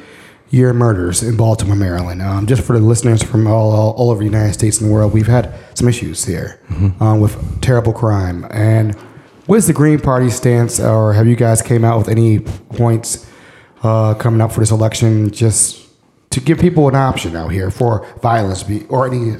year 0.50 0.72
murders 0.72 1.22
in 1.22 1.36
Baltimore, 1.36 1.76
Maryland. 1.76 2.22
Um, 2.22 2.46
just 2.46 2.62
for 2.62 2.78
the 2.78 2.84
listeners 2.84 3.22
from 3.22 3.46
all, 3.46 3.72
all, 3.72 3.92
all, 3.92 4.10
over 4.10 4.20
the 4.20 4.24
United 4.24 4.52
States 4.52 4.80
and 4.80 4.88
the 4.88 4.94
world, 4.94 5.12
we've 5.12 5.26
had 5.26 5.52
some 5.74 5.88
issues 5.88 6.24
here 6.24 6.60
mm-hmm. 6.68 7.02
um, 7.02 7.20
with 7.20 7.60
terrible 7.60 7.92
crime. 7.92 8.46
And 8.50 8.94
what 9.46 9.56
is 9.56 9.66
the 9.66 9.72
Green 9.72 9.98
Party 9.98 10.30
stance, 10.30 10.80
or 10.80 11.12
have 11.12 11.26
you 11.26 11.36
guys 11.36 11.60
came 11.60 11.84
out 11.84 11.98
with 11.98 12.08
any 12.08 12.40
points 12.40 13.28
uh, 13.82 14.14
coming 14.14 14.40
up 14.40 14.52
for 14.52 14.60
this 14.60 14.70
election, 14.70 15.30
just 15.30 15.86
to 16.30 16.40
give 16.40 16.58
people 16.58 16.88
an 16.88 16.94
option 16.94 17.36
out 17.36 17.48
here 17.48 17.70
for 17.70 18.06
violence, 18.22 18.62
be, 18.62 18.84
or 18.86 19.06
any 19.06 19.36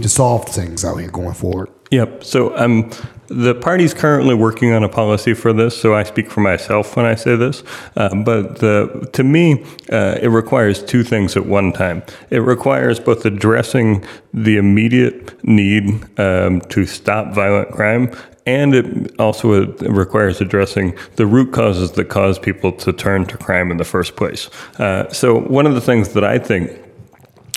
to 0.00 0.08
solve 0.08 0.46
things 0.46 0.84
out 0.84 0.96
here 0.96 1.10
going 1.10 1.34
forward? 1.34 1.70
Yep. 1.92 2.24
So 2.24 2.56
um, 2.56 2.90
the 3.26 3.54
party's 3.54 3.92
currently 3.92 4.34
working 4.34 4.72
on 4.72 4.82
a 4.82 4.88
policy 4.88 5.34
for 5.34 5.52
this, 5.52 5.78
so 5.78 5.94
I 5.94 6.04
speak 6.04 6.30
for 6.30 6.40
myself 6.40 6.96
when 6.96 7.04
I 7.04 7.14
say 7.14 7.36
this. 7.36 7.62
Uh, 7.94 8.14
but 8.14 8.60
the, 8.60 9.10
to 9.12 9.22
me, 9.22 9.62
uh, 9.92 10.18
it 10.22 10.28
requires 10.28 10.82
two 10.82 11.04
things 11.04 11.36
at 11.36 11.44
one 11.44 11.70
time. 11.70 12.02
It 12.30 12.38
requires 12.38 12.98
both 12.98 13.26
addressing 13.26 14.06
the 14.32 14.56
immediate 14.56 15.44
need 15.44 16.02
um, 16.18 16.62
to 16.70 16.86
stop 16.86 17.34
violent 17.34 17.70
crime 17.72 18.10
and 18.44 18.74
it 18.74 19.20
also 19.20 19.66
requires 19.82 20.40
addressing 20.40 20.96
the 21.14 21.26
root 21.26 21.52
causes 21.52 21.92
that 21.92 22.06
cause 22.06 22.38
people 22.38 22.72
to 22.72 22.92
turn 22.92 23.24
to 23.26 23.36
crime 23.36 23.70
in 23.70 23.76
the 23.76 23.84
first 23.84 24.16
place. 24.16 24.50
Uh, 24.80 25.08
so, 25.12 25.38
one 25.38 25.64
of 25.64 25.74
the 25.74 25.80
things 25.80 26.14
that 26.14 26.24
I 26.24 26.40
think 26.40 26.72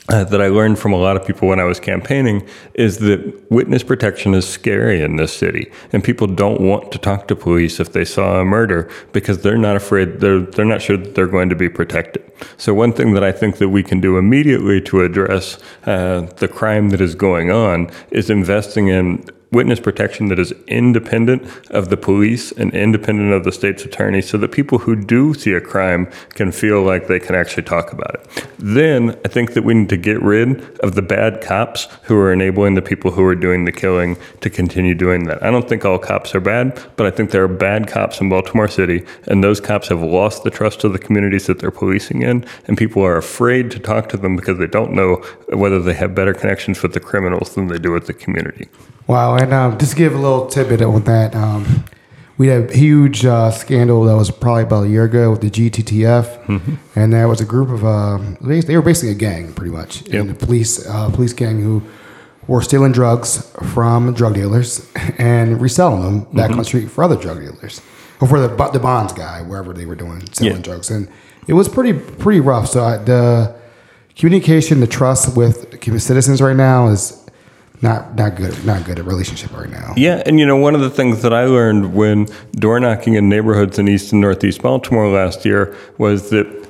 uh, 0.09 0.23
that 0.23 0.41
I 0.41 0.47
learned 0.47 0.77
from 0.77 0.93
a 0.93 0.97
lot 0.97 1.17
of 1.17 1.25
people 1.25 1.47
when 1.47 1.59
I 1.59 1.63
was 1.63 1.79
campaigning 1.79 2.47
is 2.75 2.99
that 2.99 3.51
witness 3.51 3.83
protection 3.83 4.33
is 4.35 4.47
scary 4.47 5.01
in 5.01 5.15
this 5.15 5.35
city, 5.35 5.71
and 5.91 6.03
people 6.03 6.27
don't 6.27 6.61
want 6.61 6.91
to 6.91 6.97
talk 6.99 7.27
to 7.27 7.35
police 7.35 7.79
if 7.79 7.91
they 7.93 8.05
saw 8.05 8.39
a 8.39 8.45
murder 8.45 8.89
because 9.13 9.41
they're 9.41 9.57
not 9.57 9.75
afraid 9.75 10.19
they're 10.19 10.41
they're 10.41 10.65
not 10.65 10.81
sure 10.81 10.97
that 10.97 11.15
they're 11.15 11.27
going 11.27 11.49
to 11.49 11.55
be 11.55 11.69
protected. 11.69 12.23
So 12.57 12.73
one 12.73 12.93
thing 12.93 13.13
that 13.13 13.23
I 13.23 13.31
think 13.31 13.57
that 13.57 13.69
we 13.69 13.81
can 13.81 13.99
do 13.99 14.17
immediately 14.17 14.79
to 14.81 15.01
address 15.01 15.57
uh, 15.85 16.21
the 16.37 16.47
crime 16.47 16.89
that 16.89 17.01
is 17.01 17.15
going 17.15 17.49
on 17.49 17.89
is 18.11 18.29
investing 18.29 18.87
in 18.87 19.25
witness 19.51 19.79
protection 19.79 20.27
that 20.27 20.39
is 20.39 20.53
independent 20.67 21.43
of 21.69 21.89
the 21.89 21.97
police 21.97 22.51
and 22.51 22.73
independent 22.73 23.31
of 23.31 23.43
the 23.43 23.51
state's 23.51 23.85
attorney 23.85 24.21
so 24.21 24.37
that 24.37 24.51
people 24.51 24.79
who 24.79 24.95
do 24.95 25.33
see 25.33 25.53
a 25.53 25.61
crime 25.61 26.09
can 26.31 26.51
feel 26.51 26.81
like 26.81 27.07
they 27.07 27.19
can 27.19 27.35
actually 27.35 27.63
talk 27.63 27.91
about 27.93 28.15
it. 28.15 28.47
Then 28.57 29.11
I 29.23 29.27
think 29.27 29.53
that 29.53 29.63
we 29.63 29.73
need 29.73 29.89
to 29.89 29.97
get 29.97 30.21
rid 30.21 30.61
of 30.79 30.95
the 30.95 31.01
bad 31.01 31.41
cops 31.41 31.87
who 32.03 32.17
are 32.17 32.33
enabling 32.33 32.75
the 32.75 32.81
people 32.81 33.11
who 33.11 33.23
are 33.23 33.35
doing 33.35 33.65
the 33.65 33.71
killing 33.71 34.17
to 34.41 34.49
continue 34.49 34.95
doing 34.95 35.25
that. 35.25 35.41
I 35.43 35.51
don't 35.51 35.67
think 35.69 35.85
all 35.85 35.99
cops 35.99 36.33
are 36.35 36.39
bad, 36.39 36.79
but 36.95 37.05
I 37.05 37.11
think 37.11 37.31
there 37.31 37.43
are 37.43 37.47
bad 37.47 37.87
cops 37.87 38.19
in 38.19 38.29
Baltimore 38.29 38.67
City, 38.67 39.05
and 39.27 39.43
those 39.43 39.59
cops 39.59 39.87
have 39.89 40.01
lost 40.01 40.43
the 40.43 40.49
trust 40.49 40.83
of 40.83 40.93
the 40.93 40.99
communities 40.99 41.47
that 41.47 41.59
they're 41.59 41.71
policing 41.71 42.21
in, 42.21 42.45
and 42.67 42.77
people 42.77 43.03
are 43.03 43.17
afraid 43.17 43.71
to 43.71 43.79
talk 43.79 44.09
to 44.09 44.17
them 44.17 44.35
because 44.35 44.57
they 44.57 44.67
don't 44.67 44.93
know 44.93 45.15
whether 45.49 45.79
they 45.79 45.93
have 45.93 46.15
better 46.15 46.33
connections 46.33 46.81
with 46.81 46.93
the 46.93 46.99
criminals 46.99 47.55
than 47.55 47.67
they 47.67 47.77
do 47.77 47.91
with 47.91 48.07
the 48.07 48.13
community. 48.13 48.67
Wow, 49.07 49.35
and 49.35 49.53
um, 49.53 49.77
just 49.77 49.95
give 49.95 50.15
a 50.15 50.17
little 50.17 50.47
tidbit 50.47 50.81
on 50.81 51.03
that. 51.03 51.35
Um, 51.35 51.85
we 52.37 52.47
had 52.47 52.69
a 52.69 52.77
huge 52.77 53.25
uh, 53.25 53.51
scandal 53.51 54.03
that 54.05 54.15
was 54.15 54.31
probably 54.31 54.63
about 54.63 54.85
a 54.85 54.89
year 54.89 55.05
ago 55.05 55.31
with 55.31 55.41
the 55.41 55.49
GTTF, 55.49 56.45
mm-hmm. 56.45 56.75
and 56.99 57.13
there 57.13 57.27
was 57.27 57.39
a 57.39 57.45
group 57.45 57.69
of 57.69 57.85
um, 57.85 58.37
they, 58.41 58.61
they, 58.61 58.75
were 58.75 58.81
basically 58.81 59.11
a 59.11 59.15
gang, 59.15 59.53
pretty 59.53 59.71
much, 59.71 60.01
yep. 60.07 60.21
and 60.21 60.29
the 60.29 60.33
police 60.33 60.85
uh, 60.87 61.09
police 61.11 61.33
gang 61.33 61.61
who 61.61 61.83
were 62.47 62.61
stealing 62.61 62.91
drugs 62.91 63.49
from 63.73 64.13
drug 64.13 64.33
dealers 64.33 64.91
and 65.17 65.61
reselling 65.61 66.03
them 66.03 66.19
back 66.33 66.45
mm-hmm. 66.45 66.53
on 66.53 66.57
the 66.57 66.65
street 66.65 66.89
for 66.89 67.03
other 67.03 67.15
drug 67.15 67.39
dealers, 67.39 67.81
or 68.19 68.27
for 68.27 68.39
the 68.39 68.47
the 68.71 68.79
bonds 68.79 69.13
guy, 69.13 69.41
wherever 69.41 69.71
they 69.71 69.85
were 69.85 69.95
doing 69.95 70.25
selling 70.33 70.55
yeah. 70.55 70.61
drugs, 70.61 70.89
and 70.89 71.07
it 71.47 71.53
was 71.53 71.69
pretty 71.69 71.93
pretty 71.93 72.39
rough. 72.39 72.67
So 72.67 72.83
I, 72.83 72.97
the 72.97 73.55
communication, 74.15 74.79
the 74.79 74.87
trust 74.87 75.37
with 75.37 75.79
citizens 76.01 76.41
right 76.41 76.55
now 76.55 76.87
is 76.87 77.24
not 77.81 78.15
not 78.15 78.35
good 78.35 78.65
not 78.65 78.85
good 78.85 78.99
at 78.99 79.05
relationship 79.05 79.51
right 79.53 79.69
now. 79.69 79.93
Yeah, 79.95 80.23
and 80.25 80.39
you 80.39 80.45
know 80.45 80.57
one 80.57 80.75
of 80.75 80.81
the 80.81 80.89
things 80.89 81.21
that 81.21 81.33
I 81.33 81.45
learned 81.45 81.93
when 81.93 82.27
door 82.53 82.79
knocking 82.79 83.15
in 83.15 83.29
neighborhoods 83.29 83.79
in 83.79 83.87
East 83.87 84.11
and 84.11 84.21
Northeast 84.21 84.61
Baltimore 84.61 85.07
last 85.07 85.45
year 85.45 85.75
was 85.97 86.29
that 86.29 86.65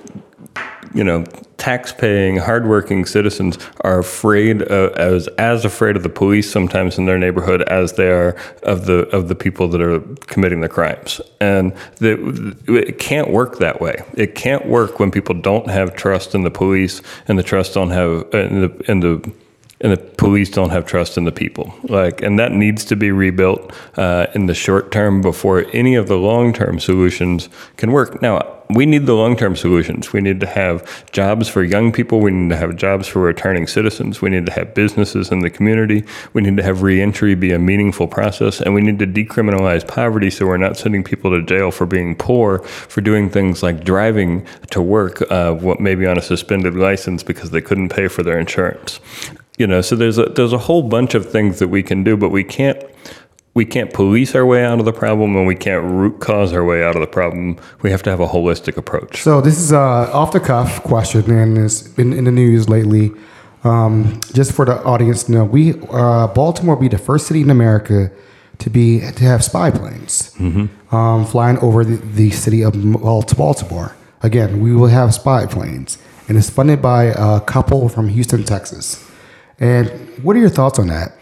you 0.96 1.04
know, 1.04 1.26
tax-paying, 1.58 2.38
hardworking 2.38 3.06
citizens 3.06 3.60
are 3.82 4.00
afraid 4.00 4.62
of, 4.62 4.94
as 4.94 5.28
as 5.38 5.66
afraid 5.66 5.98
of 5.98 6.04
the 6.04 6.10
police 6.10 6.50
sometimes 6.50 6.98
in 6.98 7.06
their 7.06 7.20
neighborhood 7.20 7.62
as 7.64 7.94
they 7.94 8.10
are 8.10 8.36
of 8.64 8.86
the 8.86 9.00
of 9.10 9.28
the 9.28 9.36
people 9.36 9.68
that 9.68 9.82
are 9.82 10.00
committing 10.28 10.62
the 10.62 10.70
crimes, 10.70 11.20
and 11.42 11.74
the, 11.98 12.56
it 12.68 12.98
can't 12.98 13.30
work 13.30 13.60
that 13.60 13.82
way. 13.82 14.04
It 14.14 14.36
can't 14.36 14.68
work 14.68 14.98
when 14.98 15.12
people 15.12 15.36
don't 15.36 15.70
have 15.70 15.96
trust 15.96 16.34
in 16.34 16.44
the 16.44 16.52
police 16.52 17.02
and 17.28 17.38
the 17.38 17.44
trust 17.44 17.74
don't 17.74 17.92
have 17.92 18.26
in 18.34 18.62
the 18.62 18.86
in 18.88 19.02
the 19.02 19.32
and 19.86 19.94
the 19.94 19.98
police 19.98 20.50
don't 20.50 20.72
have 20.72 20.84
trust 20.88 21.16
in 21.16 21.26
the 21.26 21.32
people. 21.32 21.72
Like, 21.84 22.24
and 22.24 22.40
that 22.40 22.52
needs 22.52 22.84
to 22.86 22.96
be 22.96 23.12
rebuilt 23.12 23.72
uh, 23.98 24.26
in 24.34 24.48
the 24.48 24.56
short 24.56 24.92
term 24.92 25.22
before 25.22 25.68
any 25.74 25.94
of 25.94 26.08
the 26.08 26.18
long 26.18 26.54
term 26.54 26.80
solutions 26.80 27.50
can 27.78 27.92
work. 27.92 28.20
Now, 28.20 28.56
we 28.72 28.88
need 28.88 29.06
the 29.06 29.14
long 29.14 29.38
term 29.38 29.56
solutions. 29.56 30.12
We 30.12 30.22
need 30.22 30.40
to 30.40 30.48
have 30.48 31.12
jobs 31.12 31.48
for 31.48 31.64
young 31.64 31.92
people. 31.92 32.20
We 32.20 32.32
need 32.32 32.50
to 32.50 32.58
have 32.58 32.76
jobs 32.76 33.08
for 33.08 33.20
returning 33.20 33.68
citizens. 33.68 34.24
We 34.24 34.32
need 34.32 34.48
to 34.48 34.52
have 34.54 34.74
businesses 34.74 35.32
in 35.32 35.40
the 35.40 35.52
community. 35.52 36.04
We 36.34 36.42
need 36.42 36.58
to 36.58 36.64
have 36.64 36.82
reentry 36.82 37.36
be 37.36 37.52
a 37.52 37.60
meaningful 37.60 38.08
process. 38.08 38.62
And 38.62 38.74
we 38.74 38.82
need 38.82 38.98
to 38.98 39.06
decriminalize 39.06 39.88
poverty 39.88 40.32
so 40.32 40.48
we're 40.48 40.58
not 40.58 40.78
sending 40.78 41.04
people 41.04 41.30
to 41.30 41.44
jail 41.44 41.70
for 41.70 41.86
being 41.86 42.16
poor, 42.16 42.58
for 42.64 43.02
doing 43.02 43.30
things 43.30 43.62
like 43.62 43.84
driving 43.84 44.48
to 44.72 44.82
work, 44.82 45.22
uh, 45.32 45.54
what 45.54 45.80
maybe 45.80 46.08
on 46.08 46.18
a 46.18 46.24
suspended 46.24 46.74
license 46.74 47.22
because 47.22 47.52
they 47.52 47.62
couldn't 47.62 47.90
pay 47.90 48.08
for 48.08 48.24
their 48.24 48.40
insurance. 48.40 49.00
You 49.58 49.68
know, 49.68 49.82
so 49.82 49.96
there's 49.96 50.18
a, 50.18 50.26
there's 50.26 50.54
a 50.54 50.58
whole 50.58 50.84
bunch 50.84 51.16
of 51.16 51.32
things 51.32 51.60
that 51.60 51.70
we 51.70 51.82
can 51.82 52.04
do, 52.04 52.18
but 52.18 52.30
we 52.30 52.44
can't 52.44 52.84
we 53.54 53.64
can't 53.64 53.94
police 53.94 54.36
our 54.36 54.46
way 54.46 54.66
out 54.66 54.80
of 54.80 54.86
the 54.86 54.92
problem 54.92 55.36
and 55.38 55.48
we 55.48 55.56
can't 55.56 55.84
root 55.86 56.20
cause 56.20 56.52
our 56.52 56.64
way 56.64 56.84
out 56.84 56.96
of 56.96 57.02
the 57.02 57.08
problem. 57.08 57.58
We 57.82 57.90
have 57.90 58.04
to 58.04 58.10
have 58.10 58.20
a 58.20 58.28
holistic 58.28 58.76
approach. 58.76 59.24
So 59.24 59.40
this 59.40 59.58
is 59.58 59.72
a 59.72 59.78
off 59.78 60.34
the 60.34 60.42
cuff 60.42 60.84
question, 60.84 61.32
and 61.32 61.58
it's 61.58 61.82
been 61.82 62.12
in 62.12 62.26
the 62.26 62.32
news 62.32 62.68
lately. 62.68 63.12
Um, 63.64 64.20
just 64.34 64.52
for 64.52 64.66
the 64.66 64.84
audience 64.84 65.24
to 65.24 65.32
know, 65.32 65.46
we 65.46 65.74
uh, 65.90 66.28
Baltimore 66.28 66.76
will 66.76 66.82
be 66.82 66.90
the 66.90 66.98
first 66.98 67.28
city 67.28 67.42
in 67.42 67.50
America 67.50 68.12
to 68.60 68.70
be 68.70 69.00
to 69.00 69.24
have 69.24 69.44
spy 69.44 69.72
planes 69.72 70.36
um, 70.92 71.26
flying 71.26 71.58
over 71.60 71.84
the, 71.84 71.96
the 71.96 72.32
city 72.32 72.64
of 72.64 72.74
Baltimore. 73.38 73.96
Again, 74.22 74.60
we 74.60 74.74
will 74.74 74.88
have 74.88 75.14
spy 75.14 75.46
planes, 75.46 75.98
and 76.28 76.38
it's 76.38 76.50
funded 76.50 76.82
by 76.82 77.06
a 77.06 77.40
couple 77.40 77.90
from 77.90 78.10
Houston, 78.10 78.44
Texas. 78.44 79.05
And 79.60 79.90
what 80.24 80.36
are 80.36 80.40
your 80.40 80.50
thoughts 80.50 80.80
on 80.80 80.88
that? 80.88 81.18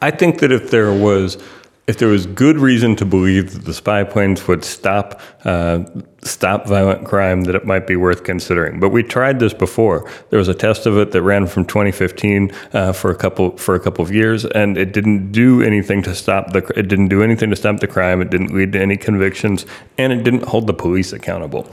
I 0.00 0.10
think 0.10 0.40
that 0.40 0.52
if 0.52 0.70
there 0.70 0.92
was 0.92 1.38
if 1.86 1.98
there 1.98 2.08
was 2.08 2.24
good 2.24 2.56
reason 2.56 2.96
to 2.96 3.04
believe 3.04 3.52
that 3.52 3.66
the 3.66 3.74
spy 3.74 4.04
planes 4.04 4.48
would 4.48 4.64
stop 4.64 5.20
uh, 5.44 5.84
stop 6.22 6.66
violent 6.66 7.06
crime, 7.06 7.42
that 7.42 7.54
it 7.54 7.66
might 7.66 7.86
be 7.86 7.94
worth 7.94 8.24
considering. 8.24 8.80
But 8.80 8.88
we 8.88 9.02
tried 9.02 9.38
this 9.38 9.52
before. 9.52 10.10
There 10.30 10.38
was 10.38 10.48
a 10.48 10.54
test 10.54 10.86
of 10.86 10.96
it 10.96 11.12
that 11.12 11.22
ran 11.22 11.46
from 11.46 11.66
2015 11.66 12.52
uh, 12.72 12.92
for 12.92 13.10
a 13.10 13.14
couple 13.14 13.56
for 13.58 13.74
a 13.74 13.80
couple 13.80 14.02
of 14.02 14.10
years, 14.10 14.46
and 14.46 14.78
it 14.78 14.92
didn't 14.92 15.32
do 15.32 15.62
anything 15.62 16.02
to 16.02 16.14
stop 16.14 16.52
the 16.52 16.60
it 16.76 16.88
didn't 16.88 17.08
do 17.08 17.22
anything 17.22 17.50
to 17.50 17.56
stop 17.56 17.80
the 17.80 17.86
crime. 17.86 18.22
It 18.22 18.30
didn't 18.30 18.54
lead 18.54 18.72
to 18.72 18.80
any 18.80 18.96
convictions, 18.96 19.66
and 19.98 20.12
it 20.12 20.22
didn't 20.22 20.44
hold 20.44 20.66
the 20.66 20.74
police 20.74 21.12
accountable. 21.12 21.68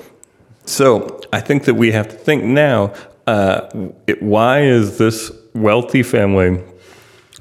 So 0.66 1.22
I 1.32 1.40
think 1.40 1.64
that 1.66 1.76
we 1.76 1.92
have 1.92 2.10
to 2.10 2.16
think 2.16 2.44
now. 2.44 2.94
Uh, 3.28 3.92
it, 4.08 4.22
why 4.22 4.62
is 4.62 4.98
this 4.98 5.32
wealthy 5.54 6.04
family 6.04 6.64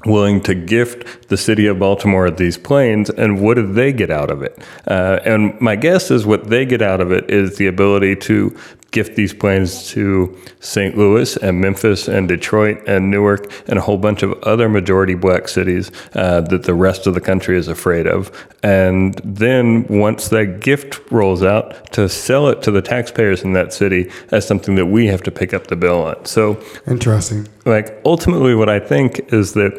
willing 0.05 0.41
to 0.41 0.55
gift 0.55 1.29
the 1.29 1.37
city 1.37 1.67
of 1.67 1.79
Baltimore 1.79 2.29
these 2.31 2.57
planes, 2.57 3.09
and 3.09 3.41
what 3.41 3.55
do 3.55 3.71
they 3.71 3.93
get 3.93 4.09
out 4.09 4.31
of 4.31 4.41
it? 4.41 4.57
Uh, 4.87 5.19
and 5.25 5.59
my 5.61 5.75
guess 5.75 6.11
is 6.11 6.25
what 6.25 6.49
they 6.49 6.65
get 6.65 6.81
out 6.81 7.01
of 7.01 7.11
it 7.11 7.29
is 7.29 7.57
the 7.57 7.67
ability 7.67 8.15
to 8.15 8.57
gift 8.91 9.15
these 9.15 9.33
planes 9.33 9.87
to 9.89 10.37
St. 10.59 10.97
Louis 10.97 11.37
and 11.37 11.61
Memphis 11.61 12.07
and 12.07 12.27
Detroit 12.27 12.81
and 12.87 13.09
Newark 13.09 13.51
and 13.67 13.79
a 13.79 13.81
whole 13.81 13.97
bunch 13.97 14.21
of 14.21 14.33
other 14.43 14.67
majority 14.67 15.15
black 15.15 15.47
cities 15.47 15.91
uh, 16.13 16.41
that 16.41 16.63
the 16.63 16.73
rest 16.73 17.07
of 17.07 17.13
the 17.13 17.21
country 17.21 17.57
is 17.57 17.69
afraid 17.69 18.05
of. 18.05 18.31
And 18.63 19.15
then 19.23 19.85
once 19.87 20.27
that 20.29 20.59
gift 20.59 20.99
rolls 21.09 21.41
out, 21.41 21.91
to 21.93 22.09
sell 22.09 22.47
it 22.49 22.61
to 22.63 22.71
the 22.71 22.81
taxpayers 22.81 23.43
in 23.43 23.53
that 23.53 23.73
city 23.73 24.11
as 24.31 24.45
something 24.45 24.75
that 24.75 24.87
we 24.87 25.07
have 25.07 25.23
to 25.23 25.31
pick 25.31 25.53
up 25.53 25.67
the 25.67 25.75
bill 25.75 26.03
on. 26.03 26.25
So 26.25 26.61
Interesting. 26.87 27.47
like 27.65 28.01
ultimately 28.05 28.55
what 28.55 28.69
i 28.69 28.79
think 28.79 29.19
is 29.33 29.53
that 29.53 29.71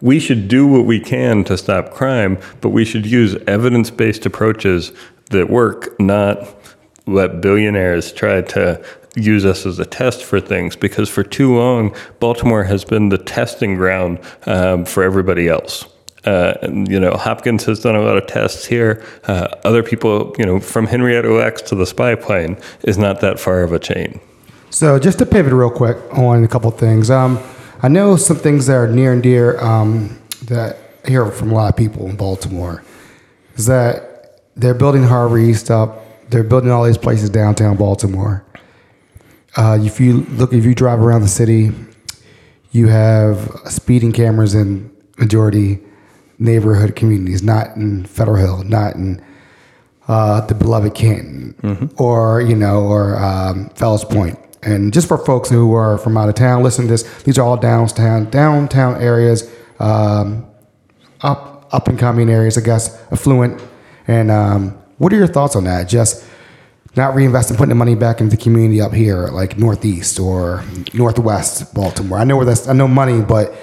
we 0.00 0.18
should 0.18 0.48
do 0.48 0.66
what 0.66 0.84
we 0.84 1.00
can 1.00 1.44
to 1.44 1.56
stop 1.56 1.90
crime 1.90 2.38
but 2.60 2.70
we 2.70 2.84
should 2.84 3.06
use 3.06 3.36
evidence-based 3.46 4.26
approaches 4.26 4.92
that 5.30 5.48
work 5.48 5.98
not 6.00 6.46
let 7.06 7.40
billionaires 7.40 8.12
try 8.12 8.40
to 8.40 8.82
use 9.16 9.44
us 9.44 9.64
as 9.64 9.78
a 9.78 9.84
test 9.84 10.24
for 10.24 10.40
things 10.40 10.74
because 10.74 11.08
for 11.08 11.22
too 11.22 11.56
long 11.56 11.94
baltimore 12.18 12.64
has 12.64 12.84
been 12.84 13.10
the 13.10 13.18
testing 13.18 13.76
ground 13.76 14.18
um, 14.46 14.84
for 14.84 15.04
everybody 15.04 15.48
else 15.48 15.86
uh, 16.24 16.54
and, 16.62 16.88
you 16.88 16.98
know, 16.98 17.12
Hopkins 17.12 17.64
has 17.64 17.80
done 17.80 17.94
a 17.94 18.00
lot 18.00 18.16
of 18.16 18.26
tests 18.26 18.64
here. 18.64 19.04
Uh, 19.24 19.48
other 19.64 19.82
people, 19.82 20.34
you 20.38 20.46
know, 20.46 20.58
from 20.58 20.86
Henrietta 20.86 21.30
Lacks 21.30 21.62
to 21.62 21.74
the 21.74 21.86
spy 21.86 22.14
plane 22.14 22.56
is 22.82 22.96
not 22.96 23.20
that 23.20 23.38
far 23.38 23.62
of 23.62 23.72
a 23.72 23.78
chain. 23.78 24.20
So 24.70 24.98
just 24.98 25.18
to 25.18 25.26
pivot 25.26 25.52
real 25.52 25.70
quick 25.70 25.98
on 26.12 26.42
a 26.42 26.48
couple 26.48 26.70
things. 26.70 27.10
Um, 27.10 27.38
I 27.82 27.88
know 27.88 28.16
some 28.16 28.36
things 28.36 28.66
that 28.66 28.74
are 28.74 28.88
near 28.88 29.12
and 29.12 29.22
dear 29.22 29.60
um, 29.60 30.18
that 30.46 30.78
I 31.04 31.10
hear 31.10 31.26
from 31.30 31.52
a 31.52 31.54
lot 31.54 31.68
of 31.68 31.76
people 31.76 32.08
in 32.08 32.16
Baltimore 32.16 32.82
is 33.56 33.66
that 33.66 34.40
they're 34.56 34.74
building 34.74 35.02
Harbor 35.02 35.38
East 35.38 35.70
up. 35.70 36.03
They're 36.30 36.44
building 36.44 36.70
all 36.70 36.84
these 36.84 36.98
places 36.98 37.30
downtown 37.30 37.76
Baltimore. 37.76 38.44
Uh, 39.56 39.78
if 39.80 40.00
you 40.00 40.22
look, 40.30 40.52
if 40.52 40.64
you 40.64 40.74
drive 40.74 41.00
around 41.00 41.22
the 41.22 41.28
city, 41.28 41.70
you 42.72 42.88
have 42.88 43.50
speeding 43.66 44.12
cameras 44.12 44.54
in 44.54 44.90
majority 45.18 45.80
neighborhood 46.38 46.96
communities, 46.96 47.42
not 47.42 47.76
in 47.76 48.04
Federal 48.04 48.36
Hill, 48.36 48.64
not 48.64 48.94
in 48.94 49.24
uh, 50.08 50.40
the 50.46 50.54
beloved 50.54 50.94
Canton, 50.94 51.54
or 51.98 52.40
you 52.40 52.56
know, 52.56 52.82
or 52.82 53.16
um, 53.16 53.68
Fells 53.70 54.04
Point. 54.04 54.38
And 54.62 54.92
just 54.92 55.08
for 55.08 55.18
folks 55.18 55.50
who 55.50 55.74
are 55.74 55.98
from 55.98 56.16
out 56.16 56.28
of 56.28 56.34
town, 56.34 56.62
listen 56.62 56.86
to 56.86 56.90
this. 56.90 57.22
These 57.22 57.38
are 57.38 57.42
all 57.42 57.56
downtown 57.56 58.30
downtown 58.30 59.00
areas, 59.00 59.50
um, 59.78 60.46
up 61.20 61.68
up 61.72 61.88
and 61.88 61.98
coming 61.98 62.28
areas, 62.28 62.58
I 62.58 62.62
guess, 62.62 63.00
affluent. 63.12 63.62
And 64.06 64.30
um, 64.30 64.78
what 64.98 65.12
are 65.12 65.16
your 65.16 65.26
thoughts 65.26 65.56
on 65.56 65.64
that? 65.64 65.88
Just 65.88 66.24
not 66.96 67.14
reinvesting, 67.14 67.56
putting 67.56 67.70
the 67.70 67.74
money 67.74 67.94
back 67.94 68.20
into 68.20 68.36
the 68.36 68.42
community 68.42 68.80
up 68.80 68.92
here, 68.92 69.26
like 69.28 69.58
Northeast 69.58 70.20
or 70.20 70.62
Northwest 70.92 71.74
Baltimore. 71.74 72.18
I 72.18 72.24
know 72.24 72.36
where 72.36 72.46
that's. 72.46 72.68
I 72.68 72.72
know 72.72 72.86
money, 72.88 73.20
but 73.20 73.54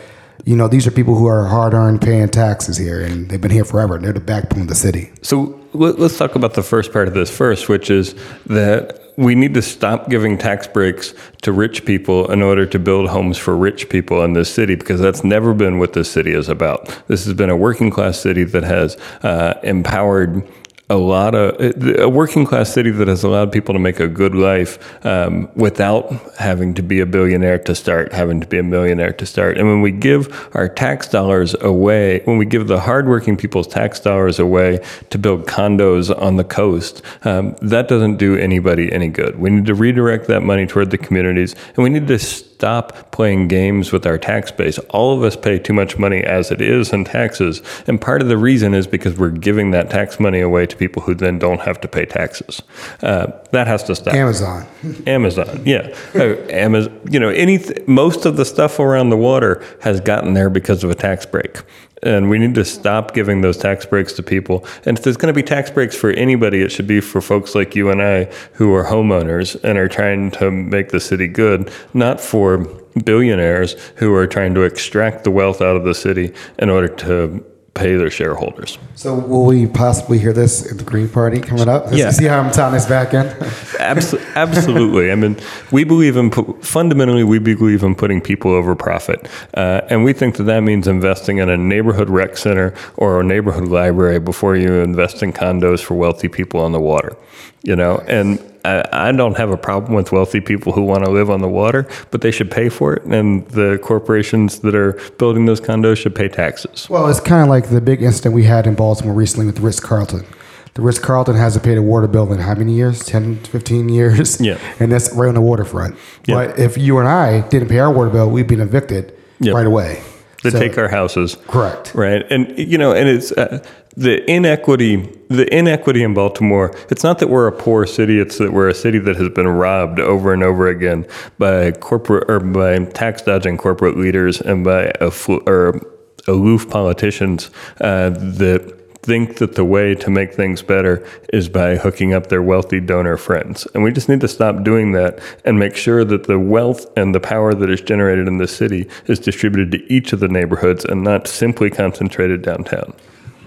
you 0.46 0.56
know 0.56 0.68
these 0.68 0.86
are 0.88 0.92
people 0.92 1.16
who 1.16 1.28
are 1.28 1.46
hard 1.46 1.74
earned, 1.74 2.02
paying 2.02 2.28
taxes 2.30 2.78
here, 2.78 3.02
and 3.02 3.30
they've 3.30 3.40
been 3.42 3.52
here 3.52 3.66
forever. 3.66 3.98
They're 3.98 4.14
the 4.14 4.20
backbone 4.20 4.62
of 4.64 4.68
the 4.68 4.76
city. 4.76 5.12
So 5.22 5.60
let- 5.74 6.00
let's 6.00 6.18
talk 6.18 6.36
about 6.36 6.56
the 6.56 6.64
first 6.64 6.92
part 6.92 7.08
of 7.08 7.14
this 7.14 7.30
first, 7.30 7.70
which 7.70 7.90
is 7.90 8.16
that 8.48 8.98
we 9.18 9.36
need 9.36 9.54
to 9.54 9.62
stop 9.62 10.10
giving 10.10 10.38
tax 10.38 10.68
breaks 10.68 11.14
to 11.44 11.52
rich 11.52 11.86
people 11.86 12.32
in 12.32 12.42
order 12.42 12.66
to 12.66 12.80
build 12.80 13.10
homes 13.10 13.38
for 13.38 13.56
rich 13.56 13.88
people 13.90 14.24
in 14.24 14.34
this 14.34 14.50
city 14.52 14.74
because 14.76 15.00
that's 15.00 15.24
never 15.24 15.54
been 15.54 15.80
what 15.80 15.94
this 15.94 16.10
city 16.10 16.32
is 16.32 16.50
about. 16.50 16.88
This 17.08 17.26
has 17.26 17.34
been 17.34 17.50
a 17.50 17.56
working 17.58 17.92
class 17.92 18.20
city 18.20 18.46
that 18.46 18.64
has 18.64 18.98
uh, 19.22 19.56
empowered 19.64 20.44
a 20.92 20.98
lot 20.98 21.34
of 21.34 21.56
a 22.00 22.10
working 22.10 22.46
class 22.46 22.74
city 22.74 22.92
that 22.92 23.08
has 23.08 23.24
allowed 23.24 23.50
people 23.50 23.74
to 23.74 23.80
make 23.80 24.02
a 24.02 24.08
good 24.08 24.36
life 24.36 24.78
um, 25.06 25.50
without 25.56 26.12
having 26.38 26.74
to 26.74 26.84
be 26.84 27.00
a 27.00 27.06
billionaire 27.06 27.58
to 27.60 27.74
start, 27.74 28.12
having 28.12 28.42
to 28.42 28.48
be 28.48 28.58
a 28.58 28.64
millionaire 28.64 29.14
to 29.14 29.26
start. 29.26 29.58
And 29.58 29.68
when 29.68 29.82
we 29.82 29.92
give 29.92 30.50
our 30.54 30.68
tax 30.68 31.08
dollars 31.08 31.56
away, 31.62 32.20
when 32.26 32.38
we 32.38 32.46
give 32.46 32.68
the 32.68 32.82
hardworking 32.82 33.38
people's 33.38 33.68
tax 33.68 34.02
dollars 34.02 34.38
away 34.38 34.86
to 35.12 35.18
build 35.18 35.48
condos 35.48 36.16
on 36.22 36.36
the 36.36 36.44
coast, 36.44 37.02
um, 37.24 37.56
that 37.62 37.88
doesn't 37.88 38.18
do 38.18 38.36
anybody 38.36 38.92
any 38.92 39.08
good. 39.08 39.40
We 39.40 39.50
need 39.50 39.68
to 39.68 39.76
redirect 39.76 40.28
that 40.28 40.42
money 40.42 40.68
toward 40.68 40.92
the 40.92 40.98
communities, 40.98 41.56
and 41.76 41.84
we 41.84 41.90
need 41.90 42.08
to 42.08 42.20
stop 42.62 43.10
playing 43.12 43.48
games 43.48 43.92
with 43.92 44.06
our 44.06 44.20
tax 44.20 44.52
base. 44.52 44.78
All 44.92 45.18
of 45.18 45.24
us 45.24 45.36
pay 45.36 45.58
too 45.58 45.74
much 45.74 45.98
money 45.98 46.22
as 46.24 46.52
it 46.52 46.62
is 46.62 46.94
in 46.94 47.04
taxes, 47.06 47.60
and 47.88 48.00
part 48.00 48.22
of 48.22 48.28
the 48.28 48.38
reason 48.38 48.76
is 48.76 48.86
because 48.86 49.18
we're 49.18 49.30
giving 49.32 49.72
that 49.72 49.90
tax 49.90 50.20
money 50.20 50.42
away 50.42 50.68
to 50.68 50.76
people 50.78 51.02
who 51.02 51.16
then 51.16 51.40
don't 51.40 51.62
have 51.62 51.82
to 51.82 51.88
pay 51.88 52.06
taxes. 52.06 52.62
Uh, 53.02 53.26
that 53.52 53.66
has 53.66 53.84
to 53.86 53.96
stop. 53.96 54.14
Amazon. 54.14 54.68
Amazon, 55.08 55.64
yeah, 55.66 55.88
Uh, 56.14 56.36
Amazon. 56.52 57.00
You 57.10 57.20
know, 57.20 57.30
any 57.30 57.58
most 57.88 58.28
of 58.28 58.38
the 58.38 58.46
stuff 58.46 58.78
around 58.78 59.10
the 59.10 59.18
water 59.18 59.64
has 59.82 60.00
gotten 60.00 60.36
there 60.36 60.52
because 60.52 60.84
of 60.84 60.92
a 60.92 60.96
tax 60.96 61.26
break, 61.26 61.64
and 62.04 62.30
we 62.30 62.40
need 62.40 62.56
to 62.56 62.66
stop 62.66 63.14
giving 63.14 63.42
those 63.42 63.58
tax 63.58 63.86
breaks 63.86 64.14
to 64.14 64.24
people. 64.24 64.66
And 64.86 64.98
if 64.98 65.04
there's 65.04 65.18
going 65.18 65.34
to 65.34 65.38
be 65.40 65.44
tax 65.44 65.70
breaks 65.70 65.96
for 65.96 66.12
anybody, 66.12 66.62
it 66.62 66.72
should 66.72 66.88
be 66.88 67.02
for 67.02 67.22
folks 67.22 67.56
like 67.56 67.76
you 67.76 67.90
and 67.90 68.02
I 68.02 68.26
who 68.54 68.74
are 68.74 68.86
homeowners 68.86 69.62
and 69.64 69.78
are 69.78 69.88
trying 69.88 70.32
to 70.32 70.50
make 70.52 70.90
the 70.90 71.00
city 71.00 71.28
good, 71.28 71.72
not 71.94 72.20
for 72.20 72.68
billionaires 73.06 73.74
who 73.96 74.14
are 74.14 74.28
trying 74.28 74.54
to 74.56 74.62
extract 74.62 75.24
the 75.24 75.32
wealth 75.32 75.62
out 75.62 75.76
of 75.76 75.84
the 75.84 75.96
city 75.96 76.34
in 76.60 76.70
order 76.70 76.88
to 76.88 77.46
pay 77.74 77.96
their 77.96 78.10
shareholders. 78.10 78.78
So 78.96 79.16
will 79.16 79.46
we 79.46 79.66
possibly 79.66 80.20
hear 80.20 80.34
this 80.34 80.70
at 80.70 80.78
the 80.78 80.84
Green 80.84 81.08
Party 81.08 81.40
coming 81.40 81.70
up? 81.70 81.86
Yeah. 81.92 82.12
See 82.12 82.26
how 82.26 82.40
I'm 82.40 82.52
tying 82.52 82.74
this 82.74 82.86
back 82.86 83.14
in? 83.14 83.26
Absol- 83.82 84.22
absolutely. 84.36 85.12
I 85.12 85.16
mean, 85.16 85.38
we 85.72 85.84
believe 85.84 86.18
in 86.18 86.32
fundamentally 86.62 87.24
we 87.24 87.40
believe 87.40 87.84
in 87.84 87.96
putting 87.96 88.22
people 88.22 88.52
over 88.52 88.76
profit, 88.76 89.28
uh, 89.56 89.82
and 89.90 90.04
we 90.04 90.14
think 90.14 90.36
that 90.38 90.44
that 90.44 90.62
means 90.62 90.88
investing 90.88 91.38
in 91.38 91.50
a 91.50 91.58
neighborhood 91.58 92.10
rec 92.10 92.38
center 92.38 92.74
or 92.98 93.22
a 93.22 93.24
neighborhood 93.24 93.70
library 93.70 94.20
before 94.20 94.56
you 94.56 94.74
invest 94.76 95.24
in 95.24 95.34
condos 95.34 95.82
for 95.82 95.96
wealthy 95.96 96.28
people 96.28 96.60
on 96.60 96.74
the 96.74 96.80
water. 96.80 97.16
You 97.64 97.76
know, 97.76 98.04
and 98.08 98.40
I, 98.66 98.84
I 99.10 99.12
don't 99.12 99.38
have 99.38 99.50
a 99.52 99.58
problem 99.58 99.94
with 99.94 100.12
wealthy 100.12 100.40
people 100.42 100.72
who 100.74 100.82
want 100.84 101.04
to 101.06 101.12
live 101.12 101.30
on 101.30 101.42
the 101.42 101.48
water, 101.48 101.88
but 102.12 102.22
they 102.22 102.32
should 102.32 102.52
pay 102.52 102.70
for 102.70 102.94
it, 102.94 103.04
and 103.06 103.48
the 103.50 103.80
corporations 103.82 104.60
that 104.60 104.76
are 104.76 104.94
building 105.18 105.46
those 105.46 105.60
condos 105.62 105.98
should 105.98 106.16
pay 106.16 106.28
taxes. 106.28 106.90
Well, 106.90 107.08
it's 107.08 107.20
kind 107.20 107.42
of 107.42 107.48
like 107.50 107.70
the 107.70 107.82
big 107.82 108.02
incident 108.02 108.36
we 108.36 108.44
had 108.44 108.68
in 108.68 108.76
Baltimore 108.76 109.14
recently 109.14 109.46
with 109.46 109.56
the 109.56 109.62
Ritz 109.62 109.80
Carlton. 109.80 110.26
The 110.74 110.82
Ritz 110.82 111.00
Carlton 111.00 111.36
hasn't 111.36 111.66
paid 111.66 111.78
a 111.78 111.82
water 111.82 112.08
bill 112.08 112.32
in 112.32 112.40
how 112.40 112.56
many 112.56 112.74
years? 112.74 113.04
10, 113.06 113.44
15 113.44 113.90
years? 113.90 114.40
Yeah. 114.40 114.58
And 114.80 114.90
that's 114.92 115.12
right 115.14 115.28
on 115.28 115.36
the 115.36 115.42
waterfront. 115.42 115.98
Yeah. 116.26 116.36
But 116.36 116.60
if 116.60 116.78
you 116.78 116.98
and 117.00 117.10
I 117.10 117.42
didn't 117.50 117.68
pay 117.68 117.80
our 117.80 117.92
water 117.92 118.10
bill, 118.10 118.30
we'd 118.30 118.48
been 118.48 118.62
evicted 118.62 119.14
Yeah. 119.42 119.52
right 119.54 119.66
away. 119.66 120.02
They 120.44 120.50
So- 120.50 120.60
take 120.60 120.78
our 120.78 120.88
houses. 120.88 121.36
Correct. 121.48 121.94
Right. 121.94 122.26
And, 122.32 122.58
you 122.58 122.78
know, 122.78 122.94
and 122.94 123.10
it's 123.10 123.34
uh, 123.34 123.62
the 123.96 124.30
inequity, 124.30 124.98
the 125.28 125.54
inequity 125.54 126.04
in 126.04 126.14
Baltimore. 126.14 126.76
It's 126.90 127.04
not 127.04 127.20
that 127.20 127.30
we're 127.30 127.48
a 127.48 127.52
poor 127.52 127.86
city. 127.86 128.20
It's 128.20 128.38
that 128.38 128.54
we're 128.54 128.70
a 128.70 128.74
city 128.74 129.00
that 129.00 129.16
has 129.18 129.30
been 129.30 129.48
robbed 129.48 130.00
over 130.00 130.34
and 130.34 130.44
over 130.44 130.68
again 130.68 131.06
by 131.38 131.72
corporate 131.72 132.30
or 132.30 132.40
by 132.40 132.86
tax 132.86 133.22
dodging 133.22 133.58
corporate 133.58 133.98
leaders 133.98 134.40
and 134.40 134.64
by 134.64 134.92
afflu- 135.02 135.46
or 135.48 135.82
aloof 136.28 136.70
politicians 136.70 137.50
uh, 137.82 138.10
that 138.10 138.78
think 139.04 139.38
that 139.38 139.56
the 139.56 139.66
way 139.66 139.96
to 139.96 140.12
make 140.12 140.34
things 140.34 140.62
better 140.62 141.06
is 141.34 141.50
by 141.50 141.76
hooking 141.76 142.14
up 142.14 142.28
their 142.28 142.42
wealthy 142.42 142.80
donor 142.80 143.18
friends. 143.18 143.68
And 143.74 143.84
we 143.84 143.92
just 143.92 144.08
need 144.08 144.22
to 144.22 144.28
stop 144.28 144.64
doing 144.64 144.92
that 144.92 145.20
and 145.44 145.58
make 145.58 145.76
sure 145.76 146.06
that 146.06 146.26
the 146.26 146.38
wealth 146.38 146.86
and 146.96 147.16
the 147.16 147.20
power 147.20 147.54
that 147.54 147.70
is 147.70 147.82
generated 147.82 148.28
in 148.28 148.38
the 148.38 148.48
city 148.48 148.88
is 149.08 149.20
distributed 149.20 149.72
to 149.72 149.92
each 149.92 150.14
of 150.14 150.20
the 150.20 150.28
neighborhoods 150.28 150.86
and 150.86 151.04
not 151.04 151.28
simply 151.28 151.72
concentrated 151.72 152.44
downtown. 152.44 152.94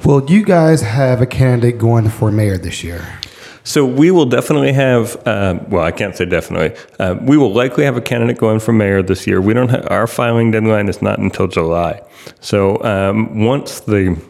Well, 0.04 0.22
you 0.30 0.44
guys 0.44 0.82
have 0.82 1.22
a 1.22 1.26
candidate 1.26 1.78
going 1.78 2.10
for 2.10 2.30
mayor 2.30 2.58
this 2.58 2.84
year. 2.84 3.18
So 3.62 3.86
we 3.86 4.10
will 4.10 4.26
definitely 4.26 4.74
have. 4.74 5.16
Uh, 5.26 5.58
well, 5.68 5.82
I 5.82 5.92
can't 5.92 6.14
say 6.14 6.26
definitely. 6.26 6.78
Uh, 6.98 7.16
we 7.22 7.38
will 7.38 7.54
likely 7.54 7.84
have 7.84 7.96
a 7.96 8.02
candidate 8.02 8.36
going 8.36 8.60
for 8.60 8.74
mayor 8.74 9.02
this 9.02 9.26
year. 9.26 9.40
We 9.40 9.54
don't. 9.54 9.70
have 9.70 9.90
our 9.90 10.06
filing 10.06 10.50
deadline 10.50 10.90
is 10.90 11.00
not 11.00 11.18
until 11.18 11.46
July. 11.46 12.02
So 12.40 12.82
um, 12.84 13.46
once 13.46 13.80
the 13.80 14.22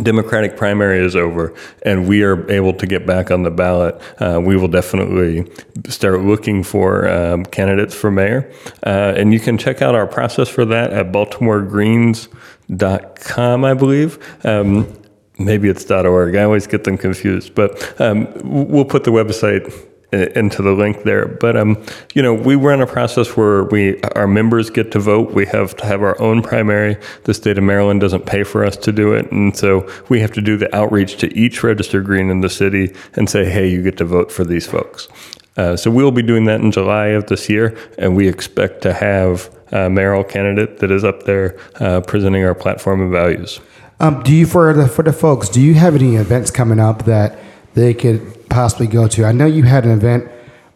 Democratic 0.00 0.56
primary 0.56 1.04
is 1.04 1.14
over 1.14 1.52
and 1.82 2.08
we 2.08 2.22
are 2.22 2.50
able 2.50 2.72
to 2.72 2.86
get 2.86 3.06
back 3.06 3.30
on 3.30 3.42
the 3.42 3.50
ballot, 3.50 4.00
uh, 4.20 4.40
we 4.42 4.56
will 4.56 4.68
definitely 4.68 5.46
start 5.88 6.22
looking 6.22 6.62
for 6.62 7.06
um, 7.08 7.44
candidates 7.44 7.94
for 7.94 8.10
mayor. 8.10 8.50
Uh, 8.84 9.12
and 9.16 9.34
you 9.34 9.40
can 9.40 9.58
check 9.58 9.82
out 9.82 9.94
our 9.94 10.06
process 10.06 10.48
for 10.48 10.64
that 10.64 10.90
at 10.92 11.12
baltimoregreens.com, 11.12 13.64
I 13.64 13.74
believe. 13.74 14.46
Um, 14.46 14.90
maybe 15.38 15.68
it's 15.68 15.90
.org. 15.90 16.36
I 16.36 16.44
always 16.44 16.66
get 16.66 16.84
them 16.84 16.96
confused, 16.96 17.54
but 17.54 18.00
um, 18.00 18.32
we'll 18.42 18.86
put 18.86 19.04
the 19.04 19.12
website 19.12 19.70
into 20.12 20.62
the 20.62 20.72
link 20.72 21.04
there. 21.04 21.26
But 21.26 21.56
um, 21.56 21.84
you 22.14 22.22
know, 22.22 22.34
we 22.34 22.54
run 22.54 22.80
a 22.80 22.86
process 22.86 23.36
where 23.36 23.64
we 23.64 24.00
our 24.14 24.26
members 24.26 24.70
get 24.70 24.92
to 24.92 24.98
vote. 24.98 25.32
We 25.32 25.46
have 25.46 25.76
to 25.76 25.86
have 25.86 26.02
our 26.02 26.20
own 26.20 26.42
primary. 26.42 26.96
The 27.24 27.34
state 27.34 27.58
of 27.58 27.64
Maryland 27.64 28.00
doesn't 28.00 28.26
pay 28.26 28.42
for 28.44 28.64
us 28.64 28.76
to 28.78 28.92
do 28.92 29.14
it, 29.14 29.30
and 29.32 29.56
so 29.56 29.88
we 30.08 30.20
have 30.20 30.32
to 30.32 30.42
do 30.42 30.56
the 30.56 30.74
outreach 30.74 31.16
to 31.18 31.36
each 31.36 31.62
registered 31.62 32.04
green 32.04 32.30
in 32.30 32.40
the 32.40 32.50
city 32.50 32.94
and 33.14 33.28
say, 33.28 33.44
"Hey, 33.44 33.68
you 33.68 33.82
get 33.82 33.96
to 33.98 34.04
vote 34.04 34.30
for 34.30 34.44
these 34.44 34.66
folks." 34.66 35.08
Uh, 35.56 35.76
so 35.76 35.90
we'll 35.90 36.10
be 36.10 36.22
doing 36.22 36.44
that 36.46 36.60
in 36.60 36.72
July 36.72 37.08
of 37.08 37.26
this 37.26 37.48
year, 37.48 37.76
and 37.98 38.16
we 38.16 38.26
expect 38.26 38.80
to 38.82 38.92
have 38.92 39.50
a 39.70 39.88
mayoral 39.90 40.24
candidate 40.24 40.78
that 40.78 40.90
is 40.90 41.04
up 41.04 41.24
there 41.24 41.58
uh, 41.80 42.00
presenting 42.00 42.44
our 42.44 42.54
platform 42.54 43.00
and 43.00 43.10
values. 43.10 43.60
Um, 44.00 44.22
do 44.22 44.34
you 44.34 44.46
for 44.46 44.72
the 44.72 44.88
for 44.88 45.02
the 45.02 45.12
folks? 45.12 45.48
Do 45.48 45.60
you 45.60 45.74
have 45.74 45.94
any 45.94 46.16
events 46.16 46.50
coming 46.50 46.80
up 46.80 47.04
that 47.04 47.38
they 47.74 47.94
could 47.94 48.41
possibly 48.52 48.86
go 48.86 49.08
to? 49.08 49.24
I 49.24 49.32
know 49.32 49.46
you 49.46 49.62
had 49.62 49.84
an 49.84 49.92
event. 49.92 50.30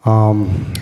Um, 0.05 0.73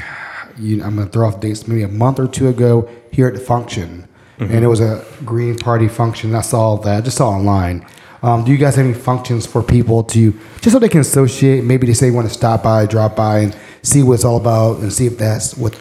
you, 0.57 0.83
I'm 0.83 0.95
going 0.95 1.07
to 1.07 1.11
throw 1.13 1.27
off 1.27 1.39
dates. 1.39 1.67
Maybe 1.67 1.83
a 1.83 1.87
month 1.87 2.19
or 2.19 2.27
two 2.27 2.47
ago 2.47 2.89
here 3.11 3.27
at 3.27 3.33
the 3.33 3.39
function, 3.39 4.07
and 4.37 4.63
it 4.63 4.67
was 4.67 4.79
a 4.79 5.05
Green 5.23 5.57
Party 5.57 5.87
function. 5.87 6.33
I 6.35 6.41
saw 6.41 6.77
that. 6.77 6.97
I 6.97 7.01
just 7.01 7.17
saw 7.17 7.29
online. 7.29 7.85
Um, 8.23 8.43
do 8.43 8.51
you 8.51 8.57
guys 8.57 8.75
have 8.75 8.85
any 8.85 8.93
functions 8.93 9.45
for 9.45 9.61
people 9.61 10.03
to 10.03 10.31
just 10.61 10.71
so 10.71 10.79
they 10.79 10.89
can 10.89 11.01
associate? 11.01 11.63
Maybe 11.63 11.85
they 11.85 11.93
say 11.93 12.09
they 12.09 12.15
want 12.15 12.27
to 12.27 12.33
stop 12.33 12.63
by, 12.63 12.85
drop 12.85 13.15
by, 13.15 13.39
and 13.39 13.57
see 13.83 14.01
what 14.01 14.13
it's 14.13 14.25
all 14.25 14.37
about, 14.37 14.79
and 14.79 14.91
see 14.91 15.05
if 15.05 15.17
that's 15.17 15.55
what 15.55 15.77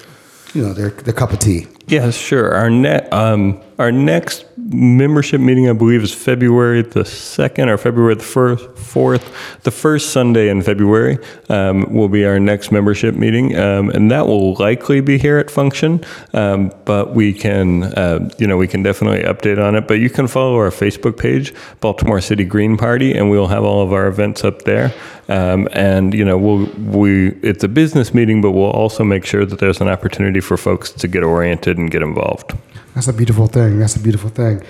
you 0.53 0.63
know 0.63 0.73
their 0.73 0.91
their 0.91 1.15
cup 1.15 1.33
of 1.33 1.39
tea. 1.39 1.67
Yeah, 1.87 2.11
sure. 2.11 2.55
Our 2.55 2.71
net, 2.71 3.13
um, 3.13 3.61
our 3.79 3.93
next 3.93 4.47
membership 4.75 5.41
meeting, 5.41 5.69
I 5.69 5.73
believe, 5.73 6.03
is 6.03 6.13
February 6.13 6.83
the 6.83 7.05
second 7.05 7.69
or 7.69 7.79
February 7.79 8.15
the 8.15 8.23
first, 8.23 8.77
fourth. 8.77 9.63
The 9.63 9.71
first 9.71 10.11
Sunday 10.11 10.49
in 10.49 10.63
February 10.63 11.19
um, 11.49 11.93
will 11.93 12.09
be 12.09 12.25
our 12.25 12.41
next 12.41 12.73
membership 12.73 13.15
meeting, 13.15 13.57
um, 13.57 13.91
and 13.91 14.11
that 14.11 14.27
will 14.27 14.55
likely 14.55 15.01
be 15.01 15.19
here 15.19 15.39
at 15.39 15.51
Function. 15.51 16.05
Um, 16.33 16.73
but 16.85 17.15
we 17.15 17.33
can, 17.33 17.85
uh, 17.85 18.31
you 18.39 18.47
know, 18.47 18.57
we 18.57 18.69
can 18.69 18.83
definitely 18.83 19.23
update 19.23 19.63
on 19.63 19.77
it. 19.77 19.87
But 19.87 20.01
you 20.01 20.11
can 20.11 20.27
follow 20.27 20.57
our 20.57 20.71
Facebook 20.71 21.19
page, 21.19 21.55
Baltimore 21.81 22.21
City 22.21 22.45
Green 22.45 22.77
Party, 22.77 23.17
and 23.17 23.31
we'll 23.31 23.49
have 23.49 23.65
all 23.65 23.83
of 23.83 23.93
our 23.93 24.09
events 24.09 24.45
up 24.45 24.63
there. 24.63 24.93
Um, 25.29 25.69
and 25.73 26.13
you 26.13 26.25
know, 26.25 26.37
we'll 26.37 26.67
we 26.77 27.29
it's 27.43 27.65
a 27.65 27.69
business 27.69 28.13
meeting, 28.13 28.43
but 28.43 28.51
we'll 28.51 28.71
also 28.71 29.05
make 29.05 29.25
sure 29.25 29.47
that 29.47 29.59
there's 29.59 29.81
an 29.81 29.89
opportunity 29.89 30.41
for 30.41 30.57
folks 30.57 30.91
to 30.93 31.09
get 31.09 31.23
oriented 31.23 31.79
and 31.79 31.91
get 31.91 32.03
involved. 32.03 32.53
That's 32.95 33.09
a 33.09 33.13
beautiful 33.13 33.47
thing. 33.47 33.79
That's 33.79 33.97
a 33.97 34.01
beautiful 34.01 34.31
thing. 34.31 34.63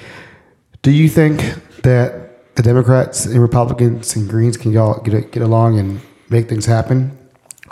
Do 0.82 0.90
you 0.90 1.08
think 1.08 1.40
that 1.82 2.54
the 2.56 2.62
Democrats 2.62 3.26
and 3.26 3.40
Republicans 3.40 4.16
and 4.16 4.28
Greens 4.28 4.56
can 4.56 4.72
y'all 4.72 5.00
get 5.02 5.32
get 5.32 5.42
along 5.42 5.78
and 5.78 6.00
make 6.30 6.48
things 6.48 6.66
happen? 6.66 7.18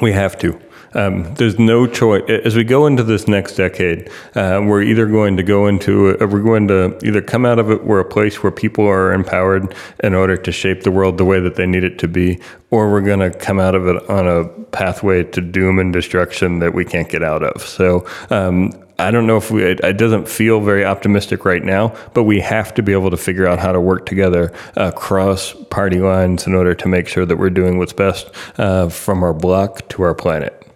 We 0.00 0.12
have 0.12 0.38
to. 0.38 0.58
Um, 0.94 1.34
there's 1.34 1.58
no 1.58 1.86
choice. 1.86 2.22
As 2.28 2.54
we 2.56 2.64
go 2.64 2.86
into 2.86 3.02
this 3.02 3.26
next 3.26 3.54
decade, 3.54 4.10
uh, 4.34 4.60
we're 4.64 4.82
either 4.82 5.06
going 5.06 5.36
to 5.36 5.42
go 5.42 5.66
into, 5.66 6.10
uh, 6.20 6.26
we're 6.26 6.42
going 6.42 6.68
to 6.68 6.98
either 7.04 7.22
come 7.22 7.46
out 7.46 7.58
of 7.58 7.70
it, 7.70 7.84
we're 7.84 8.00
a 8.00 8.04
place 8.04 8.42
where 8.42 8.52
people 8.52 8.86
are 8.86 9.12
empowered 9.12 9.74
in 10.02 10.14
order 10.14 10.36
to 10.36 10.52
shape 10.52 10.82
the 10.82 10.90
world 10.90 11.18
the 11.18 11.24
way 11.24 11.40
that 11.40 11.56
they 11.56 11.66
need 11.66 11.84
it 11.84 11.98
to 12.00 12.08
be, 12.08 12.38
or 12.70 12.90
we're 12.90 13.00
going 13.00 13.20
to 13.20 13.30
come 13.30 13.58
out 13.58 13.74
of 13.74 13.86
it 13.86 14.10
on 14.10 14.26
a 14.26 14.44
pathway 14.72 15.22
to 15.24 15.40
doom 15.40 15.78
and 15.78 15.92
destruction 15.92 16.58
that 16.58 16.74
we 16.74 16.84
can't 16.84 17.08
get 17.08 17.22
out 17.22 17.42
of. 17.42 17.62
So, 17.62 18.06
um, 18.30 18.72
I 19.02 19.10
don't 19.10 19.26
know 19.26 19.36
if 19.36 19.50
we, 19.50 19.64
it, 19.64 19.80
it 19.80 19.98
doesn't 19.98 20.28
feel 20.28 20.60
very 20.60 20.84
optimistic 20.84 21.44
right 21.44 21.62
now, 21.62 21.94
but 22.14 22.24
we 22.24 22.40
have 22.40 22.72
to 22.74 22.82
be 22.82 22.92
able 22.92 23.10
to 23.10 23.16
figure 23.16 23.46
out 23.46 23.58
how 23.58 23.72
to 23.72 23.80
work 23.80 24.06
together 24.06 24.52
across 24.76 25.54
party 25.70 25.98
lines 25.98 26.46
in 26.46 26.54
order 26.54 26.74
to 26.74 26.88
make 26.88 27.08
sure 27.08 27.26
that 27.26 27.36
we're 27.36 27.50
doing 27.50 27.78
what's 27.78 27.92
best 27.92 28.30
uh, 28.58 28.88
from 28.88 29.22
our 29.22 29.34
block 29.34 29.88
to 29.90 30.02
our 30.02 30.14
planet. 30.14 30.66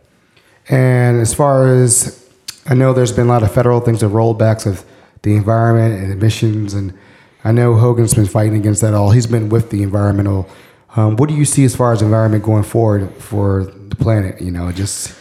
And 0.69 1.21
as 1.21 1.33
far 1.33 1.69
as 1.69 2.29
I 2.69 2.75
know, 2.75 2.93
there's 2.93 3.13
been 3.13 3.27
a 3.27 3.31
lot 3.31 3.43
of 3.43 3.53
federal 3.53 3.81
things 3.81 4.03
of 4.03 4.13
rollbacks 4.13 4.67
of 4.67 4.85
the 5.23 5.37
environment 5.37 6.03
and 6.03 6.13
emissions, 6.13 6.75
and 6.75 6.93
I 7.45 7.53
know 7.53 7.75
Hogan's 7.75 8.15
been 8.15 8.27
fighting 8.27 8.57
against 8.57 8.81
that 8.81 8.93
all. 8.93 9.13
He's 9.13 9.27
been 9.27 9.49
with 9.49 9.71
the 9.71 9.83
environmental. 9.83 10.49
Um, 10.97 11.17
what 11.17 11.29
do 11.29 11.35
you 11.37 11.45
see 11.45 11.65
as 11.65 11.77
far 11.77 11.93
as 11.93 12.03
environment 12.03 12.43
going 12.43 12.65
forward 12.65 13.13
for 13.15 13.65
the 13.65 13.95
planet? 13.95 14.41
You 14.41 14.51
know, 14.51 14.73
just 14.73 15.17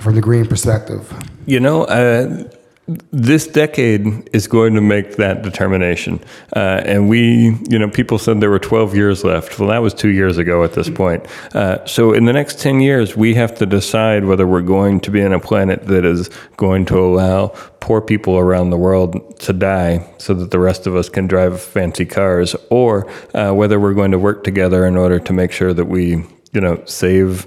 from 0.00 0.14
the 0.14 0.20
green 0.20 0.46
perspective. 0.46 1.10
You 1.46 1.60
know, 1.60 1.84
uh, 1.84 2.48
this 2.86 3.46
decade 3.46 4.28
is 4.34 4.46
going 4.46 4.74
to 4.74 4.80
make 4.80 5.16
that 5.16 5.42
determination. 5.42 6.20
Uh, 6.54 6.82
and 6.84 7.08
we, 7.08 7.58
you 7.68 7.78
know, 7.78 7.88
people 7.88 8.18
said 8.18 8.40
there 8.40 8.50
were 8.50 8.58
12 8.58 8.94
years 8.94 9.24
left. 9.24 9.58
Well, 9.58 9.70
that 9.70 9.78
was 9.78 9.94
two 9.94 10.10
years 10.10 10.36
ago 10.36 10.64
at 10.64 10.74
this 10.74 10.90
point. 10.90 11.26
Uh, 11.54 11.84
so 11.86 12.12
in 12.12 12.26
the 12.26 12.32
next 12.32 12.58
10 12.58 12.80
years, 12.80 13.16
we 13.16 13.34
have 13.34 13.54
to 13.56 13.66
decide 13.66 14.26
whether 14.26 14.46
we're 14.46 14.60
going 14.60 15.00
to 15.00 15.10
be 15.10 15.20
in 15.20 15.32
a 15.32 15.40
planet 15.40 15.86
that 15.86 16.04
is 16.04 16.28
going 16.56 16.84
to 16.86 16.98
allow 16.98 17.48
poor 17.80 18.02
people 18.02 18.38
around 18.38 18.70
the 18.70 18.76
world 18.76 19.38
to 19.40 19.52
die 19.52 20.06
so 20.18 20.34
that 20.34 20.50
the 20.50 20.58
rest 20.58 20.86
of 20.86 20.94
us 20.94 21.08
can 21.08 21.26
drive 21.26 21.60
fancy 21.60 22.04
cars, 22.04 22.54
or 22.70 23.10
uh, 23.34 23.52
whether 23.52 23.80
we're 23.80 23.94
going 23.94 24.10
to 24.10 24.18
work 24.18 24.44
together 24.44 24.86
in 24.86 24.96
order 24.96 25.18
to 25.18 25.32
make 25.32 25.52
sure 25.52 25.72
that 25.72 25.86
we, 25.86 26.24
you 26.54 26.60
know, 26.60 26.82
save. 26.86 27.46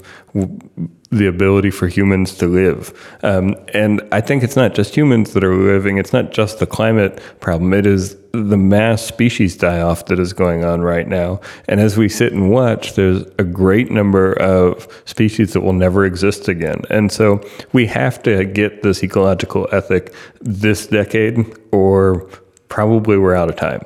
The 1.09 1.25
ability 1.25 1.71
for 1.71 1.87
humans 1.87 2.35
to 2.35 2.47
live. 2.47 2.93
Um, 3.23 3.55
and 3.73 4.01
I 4.11 4.19
think 4.19 4.43
it's 4.43 4.57
not 4.57 4.75
just 4.75 4.93
humans 4.93 5.33
that 5.33 5.43
are 5.43 5.55
living, 5.55 5.97
it's 5.97 6.11
not 6.11 6.31
just 6.31 6.59
the 6.59 6.67
climate 6.67 7.21
problem, 7.39 7.73
it 7.73 7.85
is 7.85 8.17
the 8.33 8.57
mass 8.57 9.03
species 9.03 9.55
die 9.55 9.79
off 9.79 10.07
that 10.07 10.19
is 10.19 10.33
going 10.33 10.65
on 10.65 10.81
right 10.81 11.07
now. 11.07 11.39
And 11.69 11.79
as 11.79 11.95
we 11.97 12.09
sit 12.09 12.33
and 12.33 12.51
watch, 12.51 12.95
there's 12.95 13.23
a 13.39 13.45
great 13.45 13.89
number 13.89 14.33
of 14.33 14.85
species 15.05 15.53
that 15.53 15.61
will 15.61 15.71
never 15.71 16.03
exist 16.03 16.49
again. 16.49 16.81
And 16.89 17.09
so 17.09 17.41
we 17.71 17.87
have 17.87 18.21
to 18.23 18.43
get 18.43 18.83
this 18.83 19.01
ecological 19.01 19.69
ethic 19.71 20.13
this 20.41 20.87
decade, 20.87 21.37
or 21.71 22.29
probably 22.67 23.17
we're 23.17 23.33
out 23.33 23.49
of 23.49 23.55
time. 23.55 23.81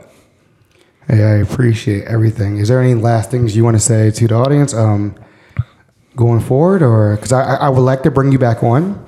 Hey, 1.11 1.25
I 1.25 1.35
appreciate 1.39 2.05
everything. 2.05 2.55
Is 2.55 2.69
there 2.69 2.81
any 2.81 2.93
last 2.93 3.31
things 3.31 3.53
you 3.53 3.65
want 3.65 3.75
to 3.75 3.81
say 3.81 4.11
to 4.11 4.27
the 4.29 4.33
audience 4.33 4.73
um, 4.73 5.13
going 6.15 6.39
forward? 6.39 6.81
Or 6.81 7.17
because 7.17 7.33
I, 7.33 7.55
I 7.55 7.67
would 7.67 7.81
like 7.81 8.03
to 8.03 8.11
bring 8.11 8.31
you 8.31 8.39
back 8.39 8.63
on 8.63 9.05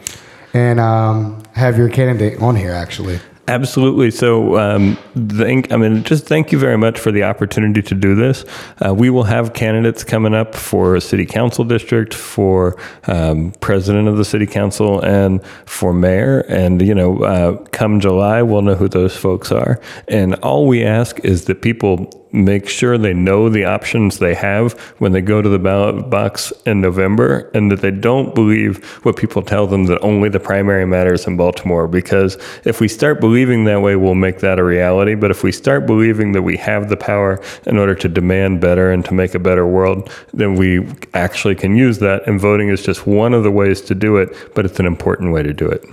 and 0.53 0.81
um, 0.81 1.41
have 1.53 1.77
your 1.77 1.87
candidate 1.87 2.41
on 2.41 2.57
here 2.57 2.73
actually. 2.73 3.21
Absolutely. 3.45 4.09
So, 4.09 4.57
um, 4.57 4.97
thank, 5.15 5.69
I 5.69 5.75
mean, 5.75 6.03
just 6.03 6.25
thank 6.27 6.53
you 6.53 6.57
very 6.57 6.77
much 6.77 6.97
for 6.97 7.11
the 7.11 7.23
opportunity 7.23 7.81
to 7.81 7.93
do 7.93 8.15
this. 8.15 8.45
Uh, 8.83 8.93
we 8.93 9.09
will 9.09 9.25
have 9.25 9.53
candidates 9.53 10.05
coming 10.05 10.33
up 10.33 10.55
for 10.55 10.97
city 11.01 11.25
council 11.25 11.65
district, 11.65 12.13
for 12.13 12.77
um, 13.07 13.51
president 13.59 14.07
of 14.07 14.15
the 14.15 14.23
city 14.23 14.45
council, 14.45 15.01
and 15.01 15.45
for 15.65 15.91
mayor. 15.91 16.45
And, 16.47 16.81
you 16.81 16.95
know, 16.95 17.21
uh, 17.23 17.57
come 17.71 17.99
July, 17.99 18.41
we'll 18.43 18.61
know 18.61 18.75
who 18.75 18.87
those 18.87 19.17
folks 19.17 19.51
are. 19.51 19.81
And 20.07 20.35
all 20.35 20.65
we 20.65 20.81
ask 20.85 21.19
is 21.25 21.43
that 21.45 21.61
people 21.61 22.22
make 22.33 22.67
sure 22.67 22.97
they 22.97 23.13
know 23.13 23.47
the 23.47 23.63
options 23.63 24.17
they 24.17 24.33
have 24.33 24.73
when 24.97 25.11
they 25.11 25.21
go 25.21 25.41
to 25.41 25.47
the 25.47 25.59
ballot 25.59 26.09
box 26.09 26.51
in 26.65 26.81
November 26.81 27.49
and 27.53 27.71
that 27.71 27.81
they 27.81 27.91
don't 27.91 28.33
believe 28.33 28.83
what 29.05 29.15
people 29.15 29.41
tell 29.41 29.67
them 29.67 29.85
that 29.85 30.01
only 30.01 30.29
the 30.29 30.39
primary 30.39 30.85
matters 30.85 31.27
in 31.27 31.37
Baltimore. 31.37 31.87
Because 31.87 32.37
if 32.65 32.81
we 32.81 32.87
start 32.87 33.19
believing 33.19 33.65
that 33.65 33.81
way, 33.81 33.95
we'll 33.95 34.15
make 34.15 34.39
that 34.39 34.57
a 34.57 34.63
reality. 34.63 35.13
But 35.13 35.29
if 35.29 35.43
we 35.43 35.51
start 35.51 35.85
believing 35.85 36.31
that 36.31 36.41
we 36.41 36.57
have 36.57 36.89
the 36.89 36.97
power 36.97 37.41
in 37.67 37.77
order 37.77 37.93
to 37.95 38.09
demand 38.09 38.59
better 38.59 38.91
and 38.91 39.05
to 39.05 39.13
make 39.13 39.35
a 39.35 39.39
better 39.39 39.67
world, 39.67 40.09
then 40.33 40.55
we 40.55 40.87
actually 41.13 41.55
can 41.55 41.75
use 41.75 41.99
that. 41.99 42.27
And 42.27 42.39
voting 42.39 42.69
is 42.69 42.83
just 42.83 43.05
one 43.05 43.33
of 43.33 43.43
the 43.43 43.51
ways 43.51 43.79
to 43.81 43.95
do 43.95 44.17
it, 44.17 44.35
but 44.55 44.65
it's 44.65 44.79
an 44.79 44.87
important 44.87 45.33
way 45.33 45.43
to 45.43 45.53
do 45.53 45.67
it. 45.67 45.85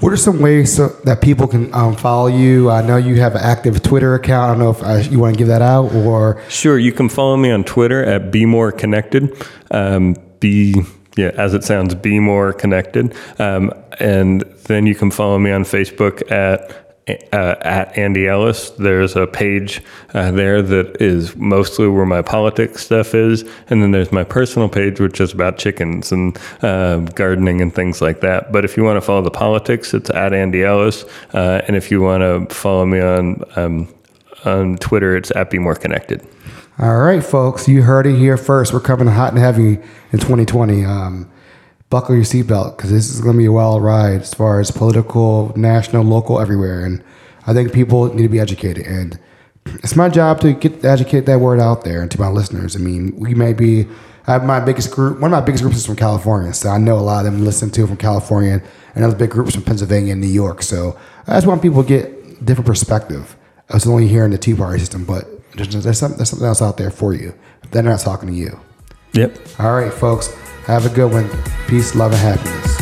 What 0.00 0.14
are 0.14 0.16
some 0.16 0.40
ways 0.40 0.76
so 0.76 0.88
that 1.04 1.20
people 1.20 1.46
can 1.46 1.72
um, 1.74 1.94
follow 1.94 2.26
you? 2.26 2.70
I 2.70 2.80
know 2.80 2.96
you 2.96 3.20
have 3.20 3.34
an 3.34 3.42
active 3.42 3.82
Twitter 3.82 4.14
account. 4.14 4.44
I 4.44 4.46
don't 4.48 4.58
know 4.58 4.70
if 4.70 4.82
uh, 4.82 5.10
you 5.10 5.18
want 5.18 5.34
to 5.34 5.38
give 5.38 5.48
that 5.48 5.60
out 5.60 5.92
or. 5.92 6.42
Sure, 6.48 6.78
you 6.78 6.90
can 6.90 7.10
follow 7.10 7.36
me 7.36 7.50
on 7.50 7.64
Twitter 7.64 8.02
at 8.02 8.30
Be 8.30 8.46
More 8.46 8.72
Connected. 8.72 9.36
Um, 9.70 10.16
be 10.40 10.74
yeah, 11.16 11.32
as 11.36 11.52
it 11.52 11.64
sounds, 11.64 11.94
be 11.94 12.18
more 12.18 12.52
connected. 12.52 13.14
Um, 13.38 13.72
and 13.98 14.42
then 14.64 14.86
you 14.86 14.94
can 14.94 15.10
follow 15.10 15.38
me 15.38 15.50
on 15.50 15.64
Facebook 15.64 16.30
at 16.30 16.79
uh, 17.08 17.56
at 17.60 17.96
Andy 17.96 18.28
Ellis. 18.28 18.70
There's 18.70 19.16
a 19.16 19.26
page 19.26 19.82
uh, 20.14 20.30
there 20.30 20.62
that 20.62 21.00
is 21.00 21.36
mostly 21.36 21.88
where 21.88 22.06
my 22.06 22.22
politics 22.22 22.84
stuff 22.84 23.14
is, 23.14 23.42
and 23.68 23.82
then 23.82 23.90
there's 23.90 24.12
my 24.12 24.24
personal 24.24 24.68
page, 24.68 25.00
which 25.00 25.20
is 25.20 25.32
about 25.32 25.58
chickens 25.58 26.12
and 26.12 26.38
uh, 26.62 26.98
gardening 26.98 27.60
and 27.60 27.74
things 27.74 28.00
like 28.00 28.20
that. 28.20 28.52
But 28.52 28.64
if 28.64 28.76
you 28.76 28.84
want 28.84 28.96
to 28.96 29.00
follow 29.00 29.22
the 29.22 29.30
politics, 29.30 29.94
it's 29.94 30.10
at 30.10 30.32
Andy 30.32 30.64
Ellis, 30.64 31.04
uh, 31.34 31.62
and 31.66 31.76
if 31.76 31.90
you 31.90 32.00
want 32.00 32.22
to 32.22 32.54
follow 32.54 32.86
me 32.86 33.00
on 33.00 33.42
um, 33.56 33.94
on 34.44 34.76
Twitter, 34.78 35.16
it's 35.16 35.30
at 35.32 35.50
Be 35.50 35.58
More 35.58 35.74
Connected. 35.74 36.26
All 36.78 36.98
right, 36.98 37.22
folks, 37.22 37.68
you 37.68 37.82
heard 37.82 38.06
it 38.06 38.16
here 38.16 38.38
first. 38.38 38.72
We're 38.72 38.80
coming 38.80 39.06
hot 39.06 39.32
and 39.32 39.38
heavy 39.38 39.78
in 40.12 40.18
2020. 40.18 40.84
Um, 40.84 41.30
buckle 41.90 42.14
your 42.14 42.24
seatbelt 42.24 42.76
because 42.76 42.90
this 42.90 43.10
is 43.10 43.20
going 43.20 43.34
to 43.34 43.38
be 43.38 43.46
a 43.46 43.52
wild 43.52 43.82
ride 43.82 44.22
as 44.22 44.32
far 44.32 44.60
as 44.60 44.70
political, 44.70 45.52
national, 45.56 46.04
local, 46.04 46.40
everywhere. 46.40 46.84
And 46.84 47.02
I 47.46 47.52
think 47.52 47.72
people 47.72 48.14
need 48.14 48.22
to 48.22 48.28
be 48.28 48.38
educated. 48.38 48.86
And 48.86 49.18
it's 49.66 49.96
my 49.96 50.08
job 50.08 50.40
to 50.40 50.52
get 50.52 50.84
educate 50.84 51.26
that 51.26 51.40
word 51.40 51.60
out 51.60 51.84
there 51.84 52.06
to 52.06 52.20
my 52.20 52.28
listeners. 52.28 52.76
I 52.76 52.78
mean, 52.78 53.14
we 53.16 53.34
may 53.34 53.52
be. 53.52 53.86
I 54.26 54.34
have 54.34 54.44
my 54.44 54.60
biggest 54.60 54.92
group. 54.92 55.18
One 55.18 55.32
of 55.32 55.38
my 55.38 55.44
biggest 55.44 55.64
groups 55.64 55.78
is 55.78 55.86
from 55.86 55.96
California, 55.96 56.54
so 56.54 56.68
I 56.68 56.78
know 56.78 56.96
a 56.96 57.00
lot 57.00 57.26
of 57.26 57.32
them 57.32 57.44
listen 57.44 57.70
to 57.70 57.86
from 57.86 57.96
California, 57.96 58.62
and 58.94 59.04
other 59.04 59.16
big 59.16 59.30
groups 59.30 59.54
from 59.54 59.64
Pennsylvania 59.64 60.12
and 60.12 60.20
New 60.20 60.28
York. 60.28 60.62
So 60.62 60.96
I 61.26 61.34
just 61.34 61.46
want 61.46 61.62
people 61.62 61.82
to 61.82 61.88
get 61.88 62.44
different 62.44 62.66
perspective. 62.66 63.36
I 63.68 63.74
was 63.74 63.86
only 63.86 64.06
hearing 64.06 64.30
the 64.30 64.38
two 64.38 64.56
party 64.56 64.78
system, 64.78 65.04
but 65.04 65.26
there's, 65.54 65.68
there's, 65.68 65.98
something, 65.98 66.18
there's 66.18 66.30
something 66.30 66.46
else 66.46 66.62
out 66.62 66.76
there 66.76 66.90
for 66.90 67.14
you. 67.14 67.34
They're 67.70 67.82
not 67.82 68.00
talking 68.00 68.28
to 68.28 68.34
you. 68.34 68.60
Yep. 69.14 69.38
All 69.58 69.72
right, 69.72 69.92
folks. 69.92 70.28
Have 70.66 70.86
a 70.86 70.94
good 70.94 71.12
one. 71.12 71.28
Peace, 71.66 71.94
love, 71.94 72.12
and 72.12 72.20
happiness. 72.20 72.79